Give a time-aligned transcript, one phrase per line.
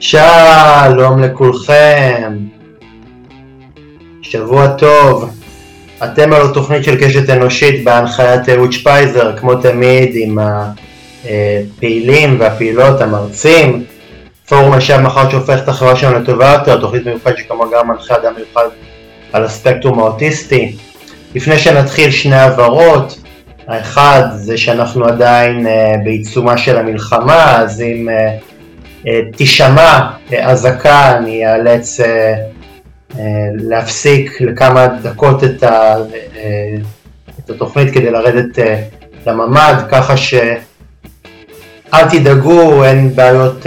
[0.00, 2.32] שלום לכולכם,
[4.22, 5.30] שבוע טוב.
[6.04, 10.38] אתם על התוכנית של קשת אנושית בהנחיית אהוד שפייזר, כמו תמיד עם
[11.24, 13.84] הפעילים והפעילות, המרצים.
[14.48, 18.32] פורום אנשי המחר שהופך את החברה שלנו לטובה יותר, תוכנית מיוחדת שכמובן גם מנחה אדם
[18.36, 18.68] מיוחד
[19.32, 20.76] על הספקטרום האוטיסטי.
[21.34, 23.18] לפני שנתחיל שני הבהרות,
[23.66, 25.70] האחד זה שאנחנו עדיין uh,
[26.04, 28.08] בעיצומה של המלחמה, אז אם
[29.36, 30.10] תישמע
[30.42, 32.04] אזעקה אני אאלץ uh,
[33.54, 35.94] להפסיק לכמה דקות את, ה,
[37.38, 38.58] את התוכנית כדי לרדת
[39.26, 40.50] לממ"ד, ככה שאל
[42.10, 43.66] תדאגו, אין בעיות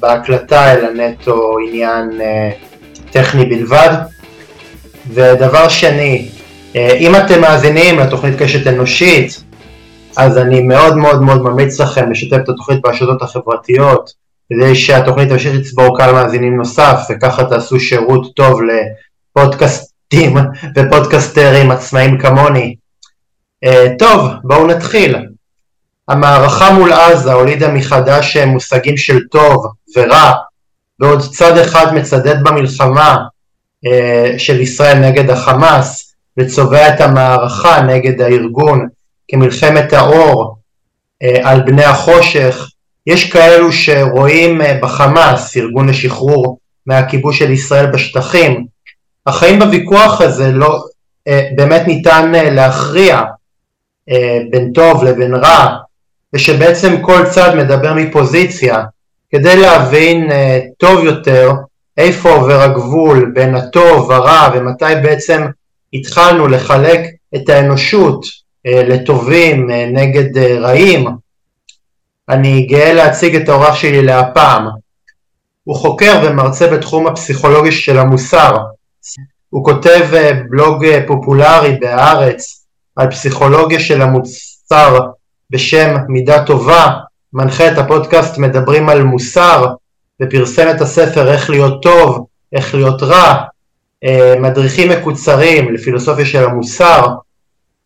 [0.00, 2.20] בהקלטה אלא נטו עניין
[3.10, 3.94] טכני בלבד.
[5.10, 6.28] ודבר שני,
[6.76, 9.44] אה, אם אתם מאזינים לתוכנית קשת אנושית,
[10.16, 14.12] אז אני מאוד מאוד מאוד ממליץ לכם לשתף את התוכנית ברשתות החברתיות,
[14.52, 18.60] כדי שהתוכנית תמשיך לצבור קהל מאזינים נוסף, וככה תעשו שירות טוב
[19.36, 20.36] לפודקאסטים
[20.76, 22.74] ופודקאסטרים עצמאים כמוני.
[23.64, 25.16] אה, טוב, בואו נתחיל.
[26.08, 30.32] המערכה מול עזה הולידה מחדש מושגים של טוב ורע,
[30.98, 33.16] בעוד צד אחד מצדד במלחמה
[33.86, 38.88] אה, של ישראל נגד החמאס, וצובע את המערכה נגד הארגון
[39.28, 40.58] כמלחמת האור
[41.22, 42.68] אה, על בני החושך.
[43.08, 48.66] יש כאלו שרואים אה, בחמאס ארגון לשחרור מהכיבוש של ישראל בשטחים.
[49.26, 50.84] החיים בוויכוח הזה לא,
[51.28, 53.22] אה, באמת ניתן להכריע
[54.50, 55.76] בין טוב לבין רע,
[56.32, 58.82] ושבעצם כל צד מדבר מפוזיציה
[59.30, 60.30] כדי להבין
[60.78, 61.52] טוב יותר
[61.98, 65.46] איפה עובר הגבול בין הטוב, הרע, ומתי בעצם
[65.92, 67.00] התחלנו לחלק
[67.34, 68.24] את האנושות
[68.66, 71.06] אה, לטובים אה, נגד אה, רעים,
[72.28, 74.66] אני גאה להציג את האורח שלי להפעם.
[75.64, 78.56] הוא חוקר ומרצה בתחום הפסיכולוגי של המוסר.
[79.50, 80.06] הוא כותב
[80.50, 82.64] בלוג פופולרי בהארץ
[82.96, 84.98] על פסיכולוגיה של המוסר
[85.50, 86.90] בשם מידה טובה,
[87.32, 89.66] מנחה את הפודקאסט מדברים על מוסר
[90.22, 93.34] ופרסם את הספר איך להיות טוב, איך להיות רע,
[94.04, 97.06] אה, מדריכים מקוצרים לפילוסופיה של המוסר,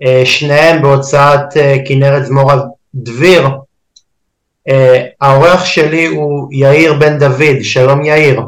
[0.02, 2.62] אה, שניהם בהוצאת אה, כנרת זמורה
[2.94, 3.48] דביר.
[5.20, 8.40] האורח שלי הוא יאיר בן דוד, שלום יאיר.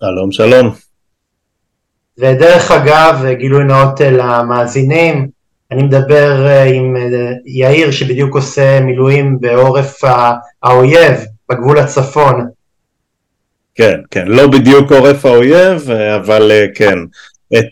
[0.00, 0.74] שלום שלום.
[2.18, 5.28] ודרך אגב, גילוי נאות למאזינים,
[5.70, 6.96] אני מדבר עם
[7.46, 10.00] יאיר שבדיוק עושה מילואים בעורף
[10.62, 11.14] האויב
[11.50, 12.46] בגבול הצפון.
[13.74, 16.98] כן, כן, לא בדיוק עורף האויב, אבל אה, כן,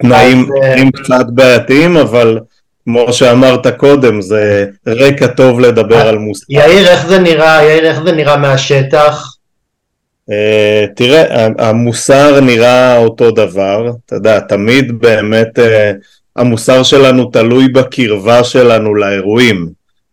[0.00, 2.38] תנאים, אה, תנאים קצת בעייתיים, אבל
[2.84, 6.44] כמו שאמרת קודם, זה רקע טוב לדבר על מוסר.
[6.48, 9.28] יאיר, איך זה נראה, יאיר, איך זה נראה מהשטח?
[10.30, 10.34] Uh,
[10.96, 15.62] תראה, המוסר נראה אותו דבר, אתה יודע, תמיד באמת uh,
[16.36, 19.68] המוסר שלנו תלוי בקרבה שלנו לאירועים,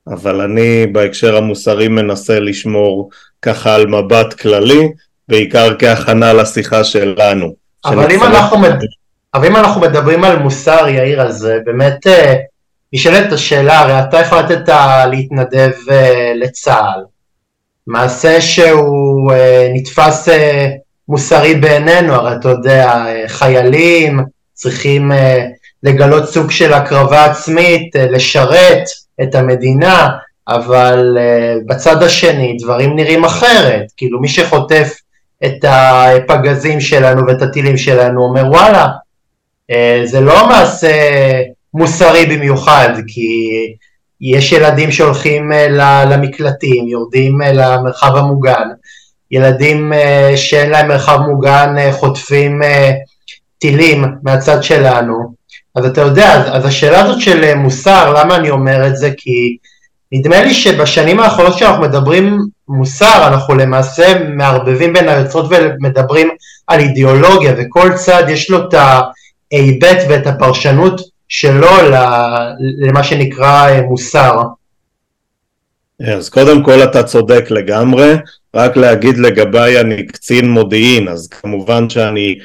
[0.07, 3.09] אבל אני בהקשר המוסרי מנסה לשמור
[3.41, 4.89] ככה על מבט כללי,
[5.27, 7.53] בעיקר כהכנה לשיחה שלנו.
[7.85, 8.57] אבל אם, אנחנו.
[9.33, 12.35] אבל אם אנחנו מדברים על מוסר, יאיר, אז אה, באמת אה,
[12.93, 14.73] נשאלת השאלה, הרי אתה החלטת
[15.11, 17.03] להתנדב אה, לצה"ל,
[17.87, 19.31] מעשה שהוא
[19.73, 20.27] נתפס
[21.07, 24.19] מוסרי בעינינו, הרי אתה יודע, חיילים
[24.53, 25.11] צריכים
[25.83, 28.83] לגלות סוג של הקרבה עצמית, לשרת
[29.21, 30.09] את המדינה,
[30.47, 31.17] אבל
[31.65, 34.93] בצד השני דברים נראים אחרת, כאילו מי שחוטף
[35.45, 38.87] את הפגזים שלנו ואת הטילים שלנו, אומר וואלה,
[39.71, 40.91] אה, זה לא מעשה
[41.73, 43.49] מוסרי במיוחד, כי
[44.21, 48.67] יש ילדים שהולכים אה, למקלטים, יורדים אה, למרחב המוגן,
[49.31, 49.93] ילדים
[50.35, 52.61] שאין להם מרחב מוגן חוטפים
[53.59, 55.33] טילים מהצד שלנו,
[55.75, 59.11] אז אתה יודע, אז השאלה הזאת של מוסר, למה אני אומר את זה?
[59.17, 59.57] כי
[60.11, 62.37] נדמה לי שבשנים האחרונות שאנחנו מדברים
[62.67, 66.29] מוסר, אנחנו למעשה מערבבים בין היוצרות ומדברים
[66.67, 68.73] על אידיאולוגיה, וכל צד יש לו את
[69.53, 71.67] ההיבט ואת הפרשנות שלו
[72.77, 74.41] למה שנקרא אה, מוסר.
[76.07, 78.13] אז קודם כל אתה צודק לגמרי,
[78.55, 82.39] רק להגיד לגביי אני קצין מודיעין, אז כמובן שאני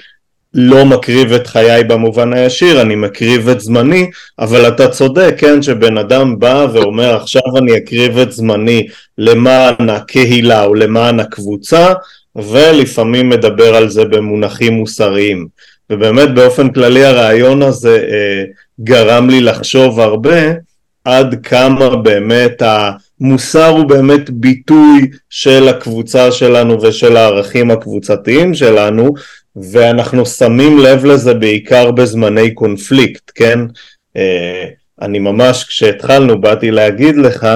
[0.54, 5.98] לא מקריב את חיי במובן הישיר, אני מקריב את זמני, אבל אתה צודק, כן, שבן
[5.98, 8.86] אדם בא ואומר עכשיו אני אקריב את זמני
[9.18, 11.92] למען הקהילה או למען הקבוצה,
[12.36, 15.46] ולפעמים מדבר על זה במונחים מוסריים.
[15.90, 18.44] ובאמת באופן כללי הרעיון הזה אה,
[18.80, 20.52] גרם לי לחשוב הרבה
[21.04, 22.62] עד כמה באמת
[23.20, 29.14] מוסר הוא באמת ביטוי של הקבוצה שלנו ושל הערכים הקבוצתיים שלנו
[29.56, 33.58] ואנחנו שמים לב לזה בעיקר בזמני קונפליקט, כן?
[34.16, 34.64] אה,
[35.02, 37.46] אני ממש כשהתחלנו באתי להגיד לך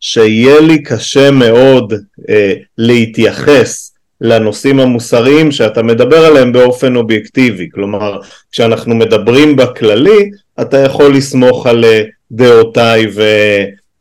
[0.00, 1.92] שיהיה לי קשה מאוד
[2.28, 8.20] אה, להתייחס לנושאים המוסריים שאתה מדבר עליהם באופן אובייקטיבי, כלומר
[8.52, 10.30] כשאנחנו מדברים בכללי
[10.60, 13.06] אתה יכול לסמוך על אה, דעותיי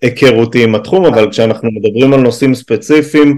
[0.01, 3.37] והיכרותי עם התחום, אבל כשאנחנו מדברים על נושאים ספציפיים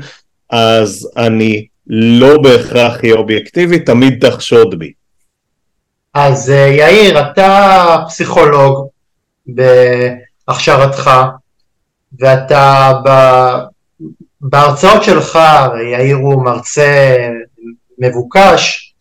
[0.49, 4.91] אז אני לא בהכרח יהיה אובייקטיבי, תמיד תחשוד בי.
[6.13, 8.87] אז אה, יאיר, אתה פסיכולוג
[9.47, 11.11] בהכשרתך,
[12.19, 13.09] ואתה ב...
[14.41, 15.39] בהרצאות שלך,
[15.91, 17.15] יאיר הוא מרצה
[17.99, 18.93] מבוקש,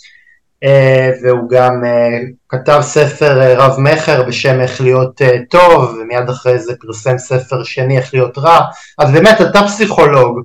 [0.65, 2.19] אה, והוא גם אה,
[2.49, 8.15] כתב ספר רב מכר בשם איך להיות טוב, ומיד אחרי זה פרסם ספר שני איך
[8.15, 8.61] להיות רע,
[8.99, 10.41] אז באמת אתה פסיכולוג,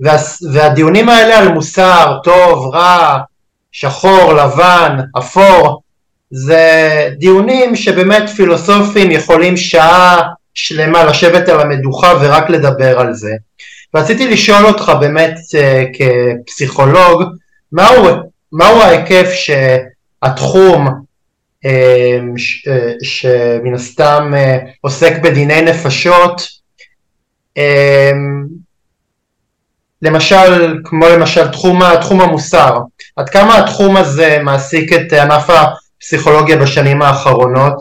[0.00, 0.16] וה,
[0.52, 3.18] והדיונים האלה על מוסר, טוב, רע,
[3.72, 5.82] שחור, לבן, אפור,
[6.30, 10.20] זה דיונים שבאמת פילוסופים יכולים שעה
[10.54, 13.32] שלמה לשבת על המדוכה ורק לדבר על זה.
[13.94, 15.98] רציתי לשאול אותך באמת uh,
[16.46, 17.22] כפסיכולוג,
[17.72, 18.06] מהו,
[18.52, 21.68] מהו ההיקף שהתחום uh,
[22.36, 22.70] ש, uh,
[23.04, 24.32] שמן הסתם
[24.80, 26.60] עוסק בדיני נפשות
[30.02, 32.78] למשל, כמו למשל תחום, תחום המוסר,
[33.16, 37.78] עד כמה התחום הזה מעסיק את ענף הפסיכולוגיה בשנים האחרונות?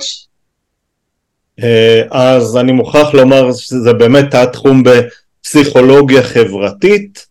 [1.64, 4.84] אה, אז אני מוכרח לומר שזה באמת התחום
[5.50, 7.28] בפסיכולוגיה חברתית.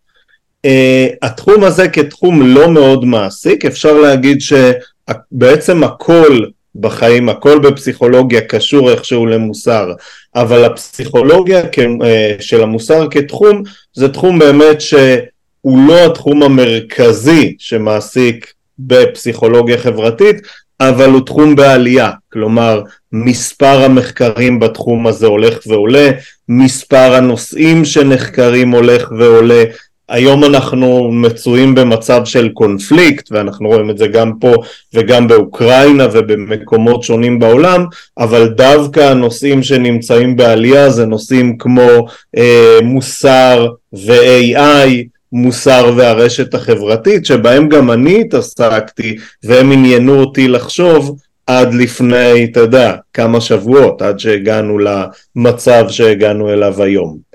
[0.64, 6.44] אה, התחום הזה כתחום לא מאוד מעסיק, אפשר להגיד שבעצם הכל
[6.74, 9.92] בחיים, הכל בפסיכולוגיה קשור איכשהו למוסר,
[10.34, 11.62] אבל הפסיכולוגיה
[12.04, 13.62] אה, של המוסר כתחום
[13.94, 20.36] זה תחום באמת שהוא לא התחום המרכזי שמעסיק בפסיכולוגיה חברתית,
[20.80, 22.82] אבל הוא תחום בעלייה, כלומר
[23.12, 26.10] מספר המחקרים בתחום הזה הולך ועולה,
[26.48, 29.64] מספר הנושאים שנחקרים הולך ועולה,
[30.08, 34.54] היום אנחנו מצויים במצב של קונפליקט ואנחנו רואים את זה גם פה
[34.94, 37.84] וגם באוקראינה ובמקומות שונים בעולם
[38.18, 47.68] אבל דווקא הנושאים שנמצאים בעלייה זה נושאים כמו אה, מוסר ו-AI מוסר והרשת החברתית שבהם
[47.68, 54.78] גם אני התעסקתי והם עניינו אותי לחשוב עד לפני, אתה יודע, כמה שבועות עד שהגענו
[54.78, 57.28] למצב שהגענו אליו היום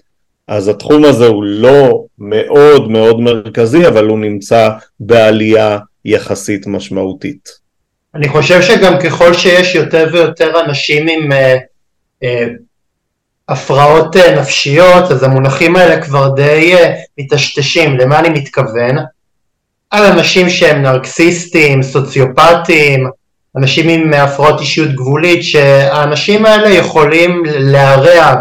[0.47, 4.69] אז התחום הזה הוא לא מאוד מאוד מרכזי, אבל הוא נמצא
[4.99, 7.49] בעלייה יחסית משמעותית.
[8.15, 11.57] אני חושב שגם ככל שיש יותר ויותר אנשים עם אה,
[12.23, 12.47] אה,
[13.49, 17.97] הפרעות אה, נפשיות, אז המונחים האלה כבר די אה, מטשטשים.
[17.97, 18.97] למה אני מתכוון?
[19.89, 23.07] על אנשים שהם נרקסיסטים, סוציופטים,
[23.57, 28.35] אנשים עם הפרעות אישיות גבולית, שהאנשים האלה יכולים להרע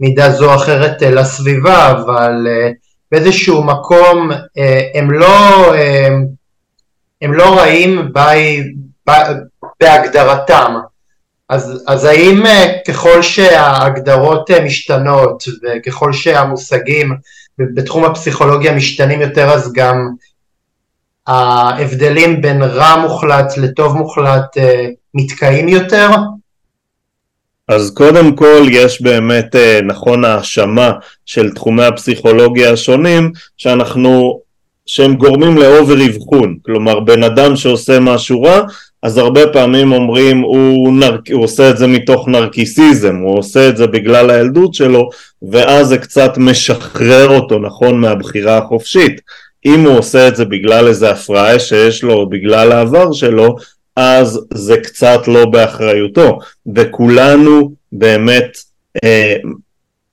[0.00, 2.70] במידה זו או אחרת אה, לסביבה, אבל אה,
[3.12, 5.74] באיזשהו מקום אה, הם לא,
[7.22, 8.12] הם לא רעים
[9.80, 10.74] בהגדרתם.
[11.52, 12.42] אז, אז האם
[12.88, 17.12] ככל שההגדרות משתנות וככל שהמושגים
[17.58, 20.08] בתחום הפסיכולוגיה משתנים יותר אז גם
[21.26, 24.56] ההבדלים בין רע מוחלט לטוב מוחלט
[25.14, 26.08] מתקיים יותר?
[27.68, 30.92] אז קודם כל יש באמת אה, נכון האשמה
[31.26, 34.40] של תחומי הפסיכולוגיה השונים שאנחנו,
[34.86, 38.62] שהם גורמים לאובר אבחון, כלומר בן אדם שעושה משהו רע
[39.02, 43.76] אז הרבה פעמים אומרים הוא, נרק, הוא עושה את זה מתוך נרקיסיזם, הוא עושה את
[43.76, 45.08] זה בגלל הילדות שלו
[45.42, 49.20] ואז זה קצת משחרר אותו נכון מהבחירה החופשית.
[49.66, 53.56] אם הוא עושה את זה בגלל איזה הפרעה שיש לו או בגלל העבר שלו
[53.96, 56.38] אז זה קצת לא באחריותו,
[56.74, 58.58] וכולנו באמת
[59.04, 59.36] אה,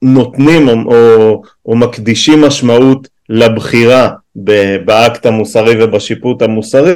[0.02, 4.10] נותנים או, או, או מקדישים משמעות לבחירה
[4.86, 6.94] באקט המוסרי ובשיפוט המוסרי,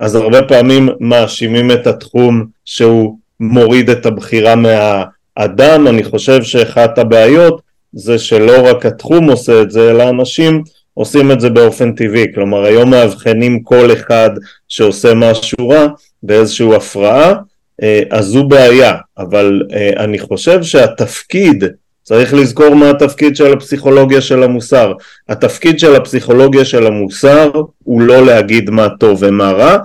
[0.00, 7.62] אז הרבה פעמים מאשימים את התחום שהוא מוריד את הבחירה מהאדם, אני חושב שאחת הבעיות
[7.92, 10.62] זה שלא רק התחום עושה את זה, אלא אנשים
[10.94, 14.30] עושים את זה באופן טבעי, כלומר היום מאבחנים כל אחד
[14.68, 15.86] שעושה משהו רע
[16.22, 17.34] באיזושהי הפרעה,
[17.82, 21.64] אה, אז זו בעיה, אבל אה, אני חושב שהתפקיד,
[22.08, 24.92] צריך לזכור מה התפקיד של הפסיכולוגיה של המוסר.
[25.28, 27.50] התפקיד של הפסיכולוגיה של המוסר
[27.84, 29.78] הוא לא להגיד מה טוב ומה רע,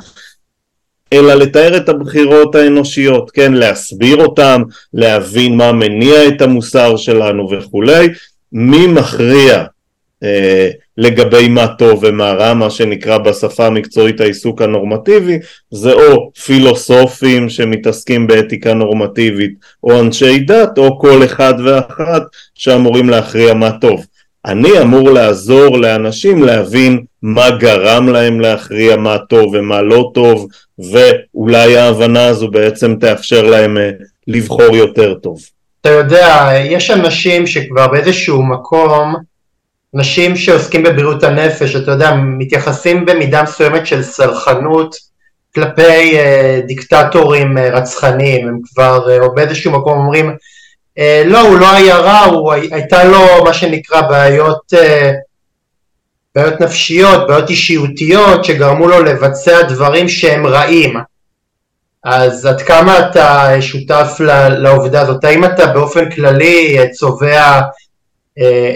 [1.13, 4.61] אלא לתאר את הבחירות האנושיות, כן, להסביר אותם,
[4.93, 8.07] להבין מה מניע את המוסר שלנו וכולי,
[8.51, 9.63] מי מכריע
[10.97, 15.39] לגבי מה טוב ומה רע, מה שנקרא בשפה המקצועית העיסוק הנורמטיבי,
[15.71, 19.53] זה או פילוסופים שמתעסקים באתיקה נורמטיבית,
[19.83, 22.23] או אנשי דת, או כל אחד ואחת
[22.55, 24.05] שאמורים להכריע מה טוב.
[24.45, 30.47] אני אמור לעזור לאנשים להבין מה גרם להם להכריע מה טוב ומה לא טוב,
[30.91, 33.91] ואולי ההבנה הזו בעצם תאפשר להם אה,
[34.27, 35.37] לבחור יותר טוב.
[35.81, 39.15] אתה יודע, יש אנשים שכבר באיזשהו מקום
[39.95, 44.95] אנשים שעוסקים בבריאות הנפש, אתה יודע, מתייחסים במידה מסוימת של סלחנות
[45.55, 50.35] כלפי אה, דיקטטורים אה, רצחניים, הם כבר אה, באיזשהו מקום אומרים,
[51.25, 54.73] לא, הוא לא היה רע, הוא, הייתה לו מה שנקרא בעיות,
[56.35, 60.95] בעיות נפשיות, בעיות אישיותיות, שגרמו לו לבצע דברים שהם רעים.
[62.03, 64.19] אז עד כמה אתה שותף
[64.50, 65.23] לעובדה הזאת?
[65.23, 67.62] האם אתה באופן כללי צובע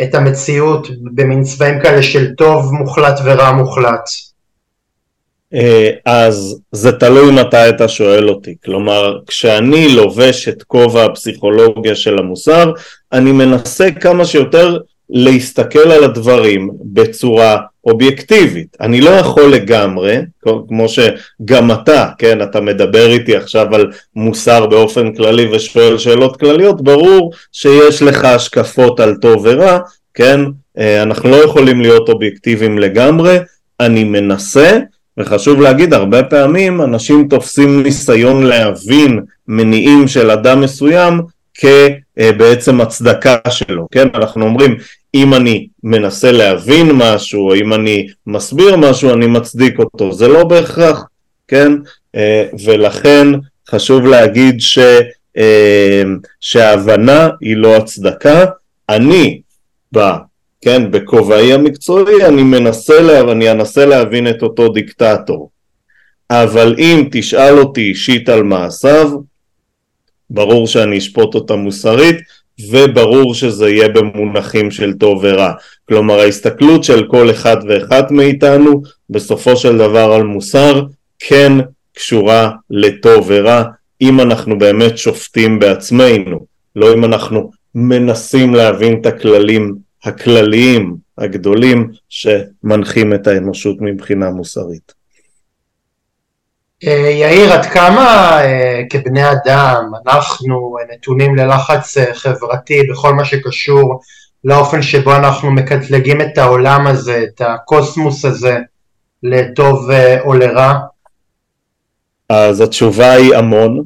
[0.03, 4.09] את המציאות במין צבעים כאלה של טוב מוחלט ורע מוחלט?
[5.53, 12.17] אה, אז זה תלוי מתי אתה שואל אותי, כלומר כשאני לובש את כובע הפסיכולוגיה של
[12.19, 12.71] המוסר
[13.11, 14.77] אני מנסה כמה שיותר
[15.09, 17.57] להסתכל על הדברים בצורה
[17.87, 18.77] אובייקטיבית.
[18.81, 20.17] אני לא יכול לגמרי,
[20.67, 26.81] כמו שגם אתה, כן, אתה מדבר איתי עכשיו על מוסר באופן כללי ושואל שאלות כלליות,
[26.81, 29.79] ברור שיש לך השקפות על טוב ורע,
[30.13, 30.41] כן,
[30.77, 33.37] אה, אנחנו לא יכולים להיות אובייקטיביים לגמרי,
[33.79, 34.79] אני מנסה,
[35.17, 41.21] וחשוב להגיד, הרבה פעמים אנשים תופסים ניסיון להבין מניעים של אדם מסוים
[42.17, 44.07] כבעצם הצדקה שלו, כן?
[44.13, 44.77] אנחנו אומרים
[45.13, 51.03] אם אני מנסה להבין משהו אם אני מסביר משהו אני מצדיק אותו, זה לא בהכרח,
[51.47, 51.71] כן?
[52.15, 53.27] אה, ולכן
[53.69, 54.79] חשוב להגיד ש,
[55.37, 56.03] אה,
[56.39, 58.45] שההבנה היא לא הצדקה,
[58.89, 59.41] אני
[59.97, 59.99] ב...
[60.61, 65.49] כן, בכובעי המקצועי אני מנסה, לה, אני אנסה להבין את אותו דיקטטור
[66.29, 69.11] אבל אם תשאל אותי אישית על מעשיו
[70.29, 72.17] ברור שאני אשפוט אותה מוסרית
[72.71, 75.51] וברור שזה יהיה במונחים של טוב ורע.
[75.87, 80.81] כלומר ההסתכלות של כל אחד ואחת מאיתנו בסופו של דבר על מוסר
[81.19, 81.53] כן
[81.93, 83.63] קשורה לטוב ורע
[84.01, 93.13] אם אנחנו באמת שופטים בעצמנו, לא אם אנחנו מנסים להבין את הכללים הכלליים הגדולים שמנחים
[93.13, 94.96] את האנושות מבחינה מוסרית.
[96.83, 104.01] אה, יאיר, עד כמה אה, כבני אדם אנחנו נתונים ללחץ אה, חברתי בכל מה שקשור
[104.43, 108.57] לאופן שבו אנחנו מקטלגים את העולם הזה, את הקוסמוס הזה,
[109.23, 109.89] לטוב
[110.25, 110.73] או לרע?
[112.29, 113.83] אז התשובה היא המון,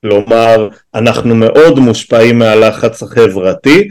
[0.00, 3.88] כלומר אנחנו מאוד מושפעים מהלחץ החברתי,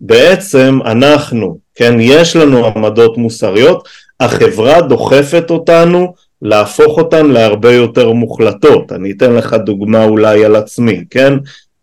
[0.00, 3.88] בעצם אנחנו, כן, יש לנו עמדות מוסריות,
[4.20, 8.92] החברה דוחפת אותנו להפוך אותן להרבה יותר מוחלטות.
[8.92, 11.34] אני אתן לך דוגמה אולי על עצמי, כן?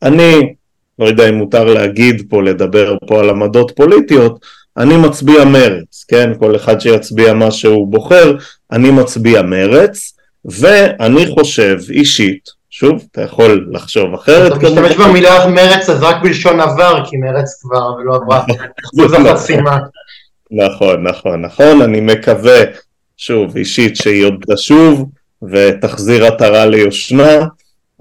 [0.04, 0.54] אני,
[1.00, 4.40] לא יודע אם מותר להגיד פה, לדבר פה על עמדות פוליטיות,
[4.78, 6.32] אני מצביע מרץ, כן?
[6.40, 8.36] כל אחד שיצביע מה שהוא בוחר,
[8.72, 10.14] אני מצביע מרץ,
[10.46, 14.52] ואני חושב אישית, שוב, אתה יכול לחשוב אחרת.
[14.52, 18.44] אתה משתמש במילה מרץ אז רק בלשון עבר, כי מרץ כבר ולא עברה
[18.86, 19.78] אחוז החסימה.
[20.52, 22.62] נכון, נכון, נכון, אני מקווה
[23.18, 25.10] שוב, אישית שהיא עוד תשוב
[25.52, 27.46] ותחזיר עטרה ליושנה,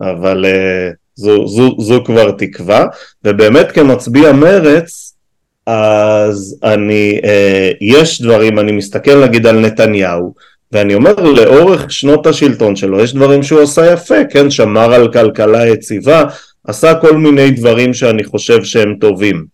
[0.00, 2.86] אבל uh, זו, זו, זו כבר תקווה,
[3.24, 5.14] ובאמת כמצביע מרץ,
[5.66, 10.34] אז אני, uh, יש דברים, אני מסתכל נגיד על נתניהו,
[10.72, 15.68] ואני אומר לאורך שנות השלטון שלו יש דברים שהוא עשה יפה, כן, שמר על כלכלה
[15.68, 16.24] יציבה,
[16.66, 19.44] עשה כל מיני דברים שאני חושב שהם טובים.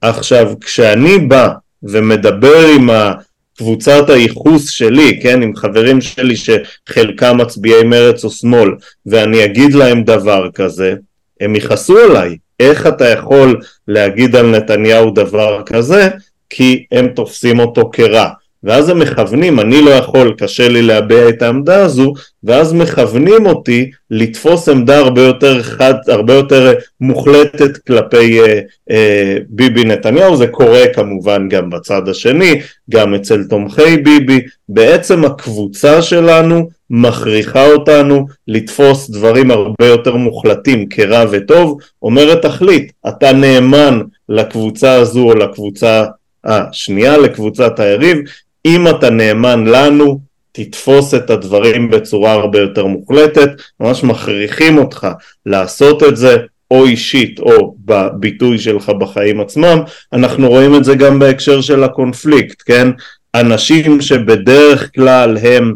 [0.00, 1.48] עכשיו, כשאני בא
[1.82, 3.12] ומדבר עם ה...
[3.58, 8.70] קבוצת הייחוס שלי, כן, עם חברים שלי שחלקם מצביעי מרץ או שמאל,
[9.06, 10.94] ואני אגיד להם דבר כזה,
[11.40, 12.36] הם יכעסו עליי.
[12.60, 16.08] איך אתה יכול להגיד על נתניהו דבר כזה?
[16.50, 18.28] כי הם תופסים אותו כרע.
[18.64, 23.90] ואז הם מכוונים, אני לא יכול, קשה לי להביע את העמדה הזו, ואז מכוונים אותי
[24.10, 28.60] לתפוס עמדה הרבה יותר חד, הרבה יותר מוחלטת כלפי אה,
[28.90, 32.60] אה, ביבי נתניהו, זה קורה כמובן גם בצד השני,
[32.90, 41.24] גם אצל תומכי ביבי, בעצם הקבוצה שלנו מכריחה אותנו לתפוס דברים הרבה יותר מוחלטים כרע
[41.30, 46.04] וטוב, אומרת תחליט, אתה נאמן לקבוצה הזו או לקבוצה
[46.44, 48.18] השנייה לקבוצת היריב,
[48.68, 50.20] אם אתה נאמן לנו,
[50.52, 55.06] תתפוס את הדברים בצורה הרבה יותר מוחלטת, ממש מכריחים אותך
[55.46, 56.36] לעשות את זה,
[56.70, 59.78] או אישית או בביטוי שלך בחיים עצמם,
[60.12, 62.88] אנחנו רואים את זה גם בהקשר של הקונפליקט, כן?
[63.34, 65.74] אנשים שבדרך כלל הם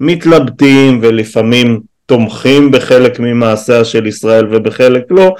[0.00, 5.34] מתלבטים ולפעמים תומכים בחלק ממעשיה של ישראל ובחלק לא,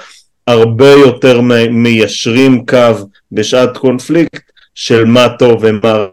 [0.46, 4.42] הרבה יותר מיישרים קו בשעת קונפליקט
[4.75, 6.06] של מה טוב ומה רע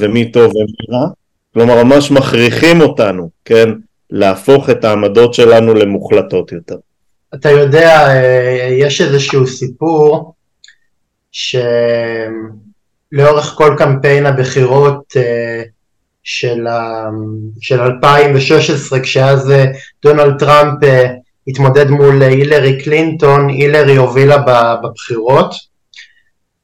[0.00, 1.06] ומי טוב ומי רע,
[1.54, 3.68] כלומר ממש מכריחים אותנו, כן,
[4.10, 6.76] להפוך את העמדות שלנו למוחלטות יותר.
[7.34, 10.34] אתה יודע, אה, יש איזשהו סיפור
[11.32, 12.34] שלאורך
[13.54, 15.62] כל קמפיין הבחירות אה,
[16.22, 16.66] של,
[17.60, 19.64] של 2016, כשאז אה,
[20.02, 20.78] דונלד טראמפ
[21.48, 24.36] התמודד מול הילרי קלינטון, הילרי הובילה
[24.82, 25.67] בבחירות,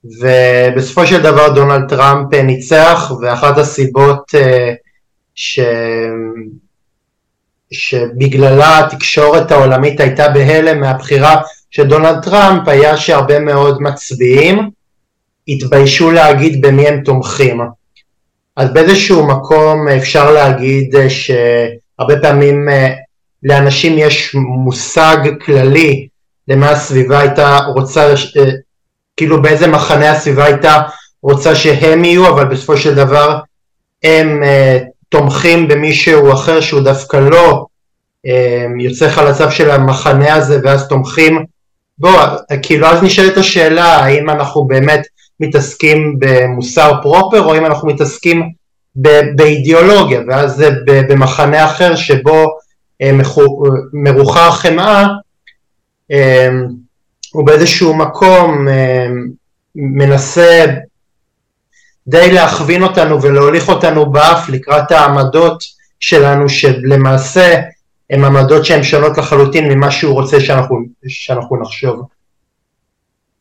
[0.05, 4.35] ובסופו של דבר דונלד טראמפ ניצח, ואחת הסיבות
[5.35, 5.61] ש...
[7.71, 14.71] שבגללה התקשורת העולמית הייתה בהלם מהבחירה של דונלד טראמפ היה שהרבה מאוד מצביעים
[15.49, 17.61] התביישו להגיד במי הם תומכים.
[18.57, 22.95] אז באיזשהו מקום אפשר להגיד שהרבה פעמים אה,
[23.43, 26.09] לאנשים יש מושג כללי
[26.49, 28.51] למה הסביבה הייתה רוצה, אה,
[29.17, 30.83] כאילו באיזה מחנה הסביבה הייתה
[31.23, 33.39] רוצה שהם יהיו, אבל בסופו של דבר
[34.05, 34.79] הם אה,
[35.09, 37.67] תומכים במישהו אחר שהוא דווקא לא
[38.27, 41.45] אה, יוצא חלציו של המחנה הזה ואז תומכים.
[41.99, 42.21] בוא,
[42.63, 45.07] כאילו אז נשאלת השאלה האם אנחנו באמת
[45.41, 48.51] מתעסקים במוסר פרופר או אם אנחנו מתעסקים
[49.37, 52.57] באידיאולוגיה ואז זה במחנה אחר שבו
[53.03, 53.11] אה,
[54.37, 55.07] החמאה
[56.11, 56.49] אה,
[57.35, 58.67] הוא באיזשהו מקום
[59.75, 60.65] מנסה
[62.07, 65.65] די להכווין אותנו ולהוליך אותנו באף לקראת העמדות
[66.01, 67.61] שלנו שלמעשה
[68.11, 70.77] הן עמדות שהן שונות לחלוטין ממה שהוא רוצה שאנחנו,
[71.09, 72.03] שאנחנו נחשוב.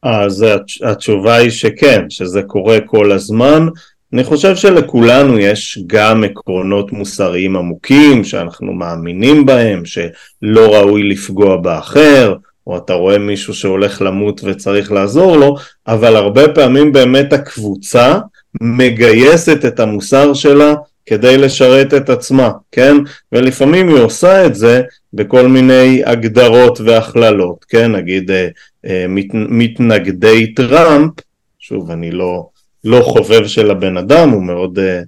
[0.03, 0.45] אז
[0.83, 3.67] התשובה היא שכן, שזה קורה כל הזמן.
[4.13, 12.35] אני חושב שלכולנו יש גם עקרונות מוסריים עמוקים שאנחנו מאמינים בהם, שלא ראוי לפגוע באחר,
[12.67, 15.55] או אתה רואה מישהו שהולך למות וצריך לעזור לו,
[15.87, 18.17] אבל הרבה פעמים באמת הקבוצה
[18.61, 20.73] מגייסת את המוסר שלה
[21.05, 22.95] כדי לשרת את עצמה, כן?
[23.31, 24.81] ולפעמים היא עושה את זה
[25.13, 27.91] בכל מיני הגדרות והכללות, כן?
[27.91, 28.47] נגיד אה,
[28.85, 31.11] אה, מת, מתנגדי טראמפ,
[31.59, 32.47] שוב אני לא,
[32.83, 35.01] לא חובב של הבן אדם, הוא מאוד אה,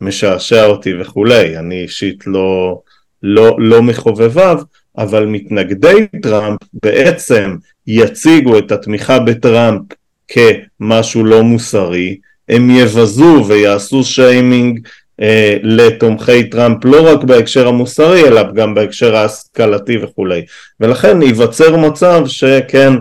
[0.00, 2.80] משעשע אותי וכולי, אני אישית לא,
[3.22, 4.60] לא, לא מחובביו,
[4.98, 9.82] אבל מתנגדי טראמפ בעצם יציגו את התמיכה בטראמפ
[10.28, 12.16] כמשהו לא מוסרי,
[12.48, 14.80] הם יבזו ויעשו שיימינג
[15.20, 20.42] אה, לתומכי טראמפ לא רק בהקשר המוסרי אלא גם בהקשר ההשכלתי וכולי.
[20.80, 22.92] ולכן ייווצר מצב שכן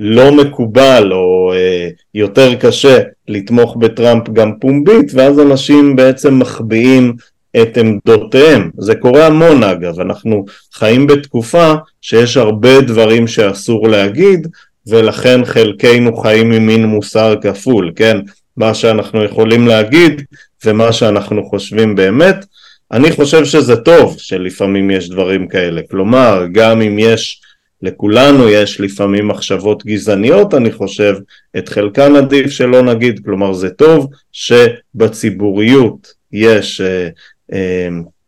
[0.00, 7.14] לא מקובל או אה, יותר קשה לתמוך בטראמפ גם פומבית ואז אנשים בעצם מחביאים
[7.56, 8.70] את עמדותיהם.
[8.78, 14.46] זה קורה המון אגב, אנחנו חיים בתקופה שיש הרבה דברים שאסור להגיד
[14.86, 18.18] ולכן חלקנו חיים עם מין מוסר כפול, כן?
[18.56, 20.22] מה שאנחנו יכולים להגיד
[20.64, 22.44] ומה שאנחנו חושבים באמת.
[22.92, 27.40] אני חושב שזה טוב שלפעמים יש דברים כאלה, כלומר גם אם יש,
[27.82, 31.16] לכולנו יש לפעמים מחשבות גזעניות, אני חושב
[31.58, 37.08] את חלקן עדיף שלא נגיד, כלומר זה טוב שבציבוריות יש, אה,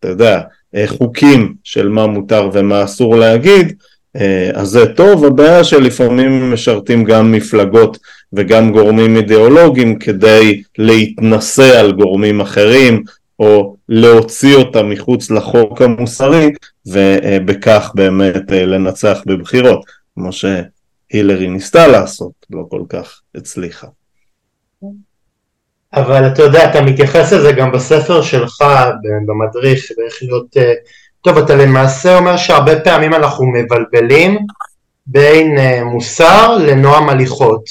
[0.01, 0.41] אתה יודע,
[0.75, 3.77] אה, חוקים של מה מותר ומה אסור להגיד,
[4.17, 7.99] אה, אז זה טוב, הבעיה שלפעמים משרתים גם מפלגות
[8.33, 13.03] וגם גורמים אידיאולוגיים כדי להתנשא על גורמים אחרים
[13.39, 16.51] או להוציא אותם מחוץ לחוק המוסרי
[16.87, 23.87] ובכך באמת אה, לנצח בבחירות כמו שהילרי ניסתה לעשות, לא כל כך הצליחה.
[25.95, 28.65] אבל אתה יודע, אתה מתייחס לזה גם בספר שלך,
[29.27, 30.57] במדריך, באיך להיות...
[30.57, 30.73] אה,
[31.21, 34.39] טוב, אתה למעשה אומר שהרבה פעמים אנחנו מבלבלים
[35.07, 37.65] בין אה, מוסר לנועם הליכות.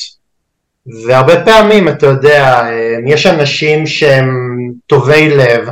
[1.06, 2.70] והרבה פעמים, אתה יודע,
[3.06, 4.32] יש אנשים שהם
[4.88, 5.68] טובי לב,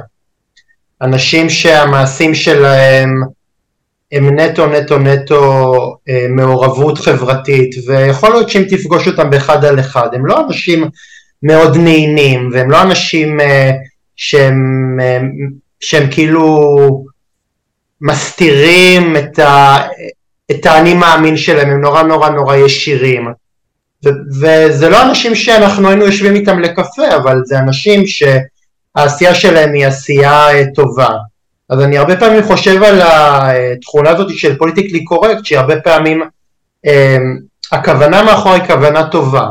[1.01, 3.21] אנשים שהמעשים שלהם
[4.11, 5.73] הם נטו נטו נטו
[6.09, 10.89] אה, מעורבות חברתית, ויכול להיות שאם תפגוש אותם באחד על אחד, הם לא אנשים
[11.43, 13.71] מאוד נעימים, והם לא אנשים אה,
[14.15, 15.19] שהם, אה,
[15.79, 17.05] שהם כאילו
[18.01, 19.77] מסתירים את, ה,
[20.51, 23.27] את האני מאמין שלהם, הם נורא נורא נורא ישירים.
[24.41, 30.51] וזה לא אנשים שאנחנו היינו יושבים איתם לקפה, אבל זה אנשים שהעשייה שלהם היא עשייה
[30.51, 31.09] אה, טובה.
[31.69, 36.21] אז אני הרבה פעמים חושב על התכונה הזאת של פוליטיקלי קורקט, שהיא הרבה פעמים
[36.85, 37.17] אה,
[37.71, 39.49] הכוונה מאחורי כוונה טובה,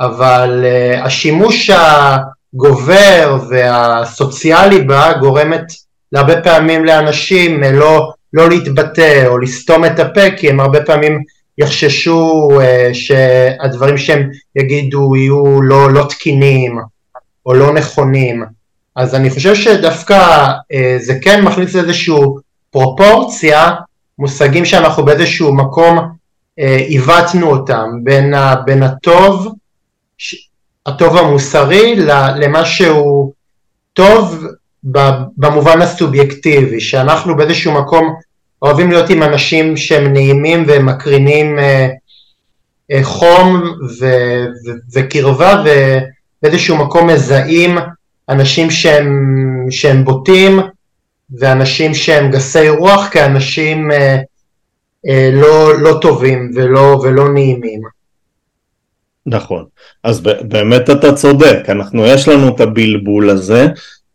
[0.00, 5.64] אבל uh, השימוש הגובר והסוציאלי בה גורמת
[6.12, 11.22] להרבה פעמים לאנשים uh, לא, לא להתבטא או לסתום את הפה כי הם הרבה פעמים
[11.58, 16.78] יחששו uh, שהדברים שהם יגידו יהיו לא, לא תקינים
[17.46, 18.44] או לא נכונים.
[18.96, 20.46] אז אני חושב שדווקא
[20.98, 22.14] זה כן מכניס איזושהי
[22.70, 23.74] פרופורציה
[24.18, 25.98] מושגים שאנחנו באיזשהו מקום
[26.58, 29.52] אה, עיוותנו אותם בין, בין הטוב,
[30.86, 31.96] הטוב המוסרי
[32.36, 33.32] למה שהוא
[33.92, 34.44] טוב
[35.36, 38.14] במובן הסובייקטיבי, שאנחנו באיזשהו מקום
[38.62, 41.88] אוהבים להיות עם אנשים שהם נעימים ומקרינים אה,
[42.90, 43.62] אה, חום
[44.00, 44.06] ו,
[44.66, 45.64] ו, וקרבה
[46.42, 47.78] ובאיזשהו מקום מזהים
[48.28, 49.36] אנשים שהם,
[49.70, 50.60] שהם בוטים
[51.38, 54.16] ואנשים שהם גסי רוח כאנשים אה,
[55.08, 57.95] אה, לא, לא טובים ולא, ולא נעימים.
[59.26, 59.64] נכון,
[60.04, 63.66] אז באמת אתה צודק, אנחנו יש לנו את הבלבול הזה,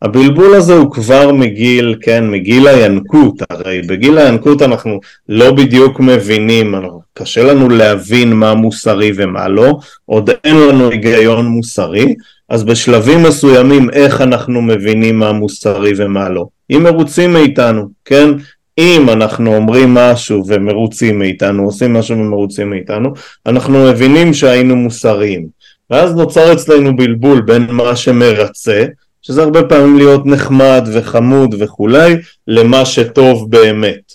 [0.02, 6.76] הבלבול הזה הוא כבר מגיל, כן, מגיל הינקות, הרי בגיל הינקות אנחנו לא בדיוק מבינים,
[7.14, 12.16] קשה לנו להבין מה מוסרי ומה לא, עוד אין לנו היגיון מוסרי,
[12.50, 16.46] אז בשלבים מסוימים איך אנחנו מבינים מה מוסרי ומה לא.
[16.72, 18.30] אם מרוצים מאיתנו, כן?
[18.78, 23.10] אם אנחנו אומרים משהו ומרוצים מאיתנו, עושים משהו ומרוצים מאיתנו,
[23.46, 25.48] אנחנו מבינים שהיינו מוסריים.
[25.90, 28.86] ואז נוצר אצלנו בלבול בין מה שמרצה,
[29.22, 32.16] שזה הרבה פעמים להיות נחמד וחמוד וכולי,
[32.48, 34.14] למה שטוב באמת.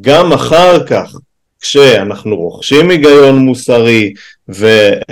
[0.00, 1.14] גם אחר כך,
[1.60, 4.12] כשאנחנו רוכשים היגיון מוסרי
[4.48, 5.04] ויודעים,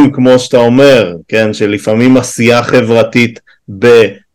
[0.00, 3.40] אה, אה, כמו שאתה אומר, כן, שלפעמים עשייה חברתית
[3.78, 3.86] ב...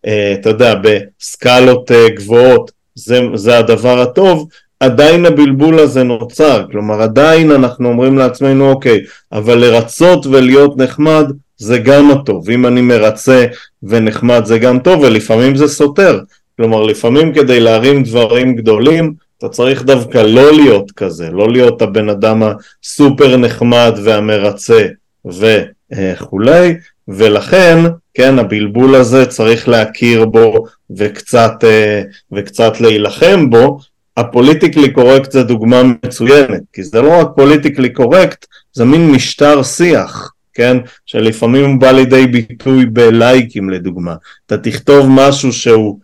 [0.06, 4.48] אה, אתה יודע, בסקלות גבוהות, זה, זה הדבר הטוב,
[4.80, 9.00] עדיין הבלבול הזה נוצר, כלומר עדיין אנחנו אומרים לעצמנו אוקיי,
[9.32, 13.46] אבל לרצות ולהיות נחמד זה גם הטוב, אם אני מרצה
[13.84, 16.20] ונחמד זה גם טוב ולפעמים זה סותר,
[16.58, 22.10] כלומר לפעמים כדי להרים דברים גדולים אתה צריך דווקא לא להיות כזה, לא להיות הבן
[22.10, 24.86] אדם הסופר נחמד והמרצה
[25.26, 26.76] וכולי,
[27.08, 27.78] ולכן
[28.14, 30.66] כן, הבלבול הזה צריך להכיר בו
[30.98, 32.02] וקצת, אה,
[32.32, 33.80] וקצת להילחם בו.
[34.18, 39.64] ה politically correct זה דוגמה מצוינת, כי זה לא רק politically correct, זה מין משטר
[39.64, 40.78] שיח, כן?
[41.06, 44.16] שלפעמים הוא בא לידי ביטוי בלייקים לדוגמה.
[44.46, 46.00] אתה תכתוב משהו שהוא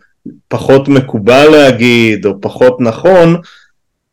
[0.48, 3.36] פחות מקובל להגיד או פחות נכון,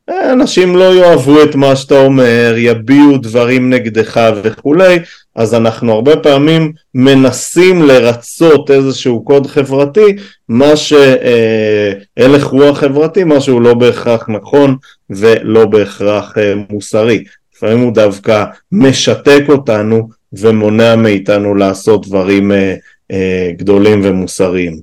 [0.09, 4.99] אנשים לא יאהבו את מה שאתה אומר, יביעו דברים נגדך וכולי,
[5.35, 10.15] אז אנחנו הרבה פעמים מנסים לרצות איזשהו קוד חברתי,
[10.49, 14.75] מה שהלך רוח חברתי, מה שהוא לא בהכרח נכון
[15.09, 17.23] ולא בהכרח אה, מוסרי.
[17.55, 22.75] לפעמים הוא דווקא משתק אותנו ומונע מאיתנו לעשות דברים אה,
[23.11, 24.79] אה, גדולים ומוסריים.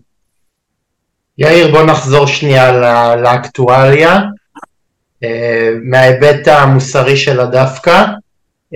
[1.38, 2.72] יאיר, בוא נחזור שנייה
[3.16, 4.20] לאקטואליה.
[5.82, 8.04] מההיבט המוסרי שלה דווקא.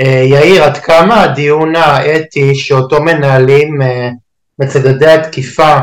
[0.00, 4.10] אה, יאיר, עד כמה הדיון האתי שאותו מנהלים אה,
[4.58, 5.78] מצדדי התקיפה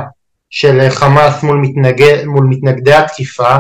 [0.49, 3.56] של חמאס מול, מתנגד, מול מתנגדי התקיפה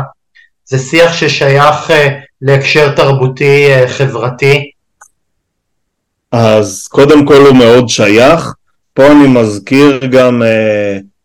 [0.65, 4.69] זה שיח ששייך אה, להקשר תרבותי חברתי?
[6.31, 8.53] אז קודם כל הוא מאוד שייך,
[8.93, 10.41] פה אני מזכיר גם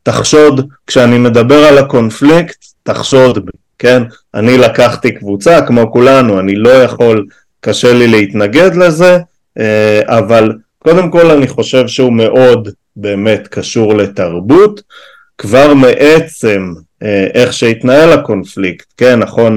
[0.03, 3.51] תחשוד, כשאני מדבר על הקונפליקט, תחשוד.
[3.79, 4.03] כן?
[4.35, 7.27] אני לקחתי קבוצה כמו כולנו, אני לא יכול,
[7.61, 9.19] קשה לי להתנגד לזה,
[9.59, 14.83] אה, אבל קודם כל אני חושב שהוא מאוד באמת קשור לתרבות,
[15.39, 19.57] כבר מעצם אה, איך שהתנהל הקונפליקט, כן, נכון,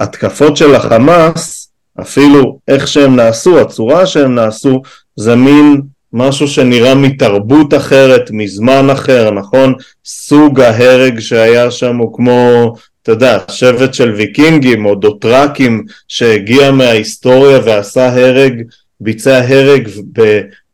[0.00, 4.82] ההתקפות של החמאס, אפילו איך שהם נעשו, הצורה שהם נעשו,
[5.16, 9.74] זה מין משהו שנראה מתרבות אחרת, מזמן אחר, נכון?
[10.04, 17.58] סוג ההרג שהיה שם הוא כמו, אתה יודע, שבט של ויקינגים או דוטרקים שהגיע מההיסטוריה
[17.64, 18.62] ועשה הרג,
[19.00, 19.88] ביצע הרג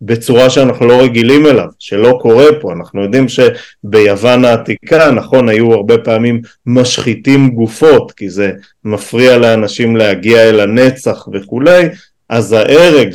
[0.02, 2.72] בצורה שאנחנו לא רגילים אליו, שלא קורה פה.
[2.72, 8.52] אנחנו יודעים שביוון העתיקה, נכון, היו הרבה פעמים משחיתים גופות, כי זה
[8.84, 11.88] מפריע לאנשים להגיע אל הנצח וכולי,
[12.28, 13.10] אז ההרג,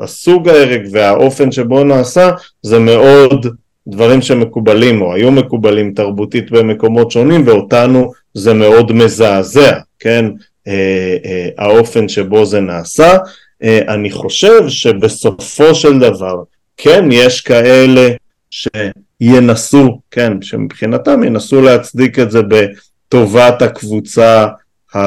[0.00, 2.30] הסוג ההרג והאופן שבו נעשה
[2.62, 3.46] זה מאוד
[3.88, 10.24] דברים שמקובלים או היו מקובלים תרבותית במקומות שונים ואותנו זה מאוד מזעזע, כן,
[10.68, 13.16] אה, אה, האופן שבו זה נעשה.
[13.62, 16.42] אה, אני חושב שבסופו של דבר
[16.76, 18.10] כן יש כאלה
[18.50, 24.46] שינסו, כן, שמבחינתם ינסו להצדיק את זה בטובת הקבוצה,
[24.94, 24.98] ה,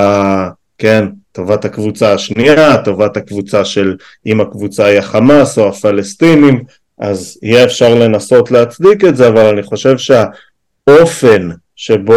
[0.77, 6.63] כן, טובת הקבוצה השנייה, טובת הקבוצה של אם הקבוצה היא החמאס או הפלסטינים,
[6.99, 12.15] אז יהיה אפשר לנסות להצדיק את זה, אבל אני חושב שהאופן שבו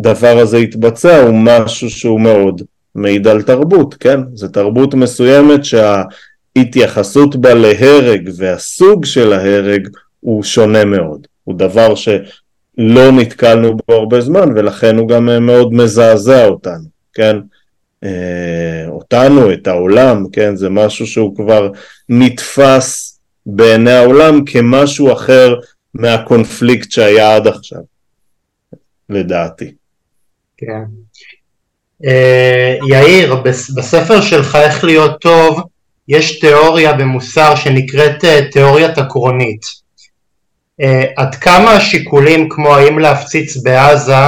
[0.00, 2.62] הדבר הזה יתבצע הוא משהו שהוא מאוד
[2.94, 4.20] מעיד על תרבות, כן?
[4.34, 9.88] זה תרבות מסוימת שההתייחסות בה להרג והסוג של ההרג
[10.20, 16.46] הוא שונה מאוד, הוא דבר שלא נתקלנו בו הרבה זמן ולכן הוא גם מאוד מזעזע
[16.46, 16.84] אותנו,
[17.14, 17.36] כן?
[18.04, 20.56] אה, אותנו, את העולם, כן?
[20.56, 21.70] זה משהו שהוא כבר
[22.08, 25.54] נתפס בעיני העולם כמשהו אחר
[25.94, 27.80] מהקונפליקט שהיה עד עכשיו,
[29.08, 29.79] לדעתי.
[30.60, 30.82] כן.
[32.04, 33.34] Uh, יאיר,
[33.76, 35.60] בספר שלך איך להיות טוב,
[36.08, 39.60] יש תיאוריה במוסר שנקראת uh, תיאוריית עקרונית.
[40.82, 40.84] Uh,
[41.16, 44.26] עד כמה השיקולים כמו האם להפציץ בעזה,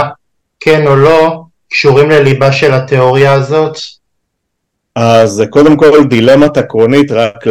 [0.61, 3.77] כן או לא, קשורים לליבה של התיאוריה הזאת?
[4.97, 7.45] אז קודם כל דילמת עקרונית רק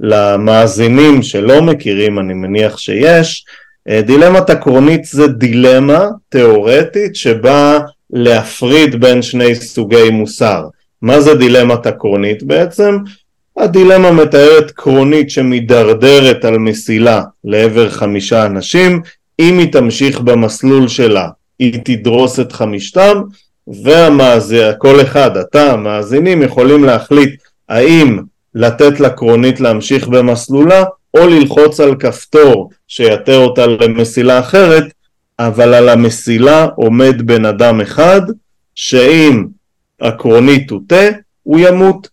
[0.00, 3.44] למאזינים שלא מכירים, אני מניח שיש,
[3.88, 7.78] דילמת עקרונית זה דילמה תיאורטית שבה
[8.10, 10.64] להפריד בין שני סוגי מוסר.
[11.02, 12.98] מה זה דילמת עקרונית בעצם?
[13.56, 19.02] הדילמה מתארת קרונית שמידרדרת על מסילה לעבר חמישה אנשים,
[19.40, 23.22] אם היא תמשיך במסלול שלה היא תדרוס את חמישתם
[23.84, 28.18] והמאזין, כל אחד, אתה, המאזינים יכולים להחליט האם
[28.54, 34.84] לתת לקרונית להמשיך במסלולה או ללחוץ על כפתור שיתר אותה למסילה אחרת
[35.38, 38.20] אבל על המסילה עומד בן אדם אחד
[38.74, 39.44] שאם
[40.00, 41.04] הקרונית תוטה
[41.42, 42.08] הוא ימות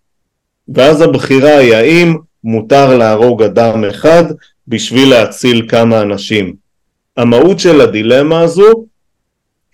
[0.76, 4.24] ואז הבחירה היא האם מותר להרוג אדם אחד
[4.68, 6.54] בשביל להציל כמה אנשים.
[7.18, 8.72] המהות של הדילמה הזו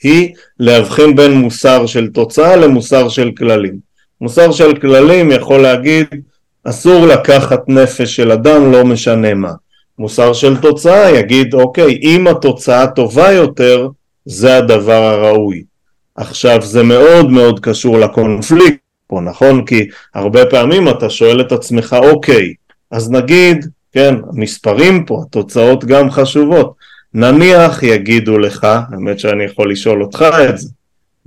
[0.03, 3.77] היא להבחין בין מוסר של תוצאה למוסר של כללים.
[4.21, 6.07] מוסר של כללים יכול להגיד
[6.63, 9.51] אסור לקחת נפש של אדם לא משנה מה.
[9.99, 13.87] מוסר של תוצאה יגיד אוקיי אם התוצאה טובה יותר
[14.25, 15.63] זה הדבר הראוי.
[16.15, 19.65] עכשיו זה מאוד מאוד קשור לקונפליקט פה נכון?
[19.65, 22.53] כי הרבה פעמים אתה שואל את עצמך אוקיי
[22.91, 26.73] אז נגיד כן המספרים פה התוצאות גם חשובות.
[27.13, 30.69] נניח יגידו לך האמת שאני יכול לשאול אותך את זה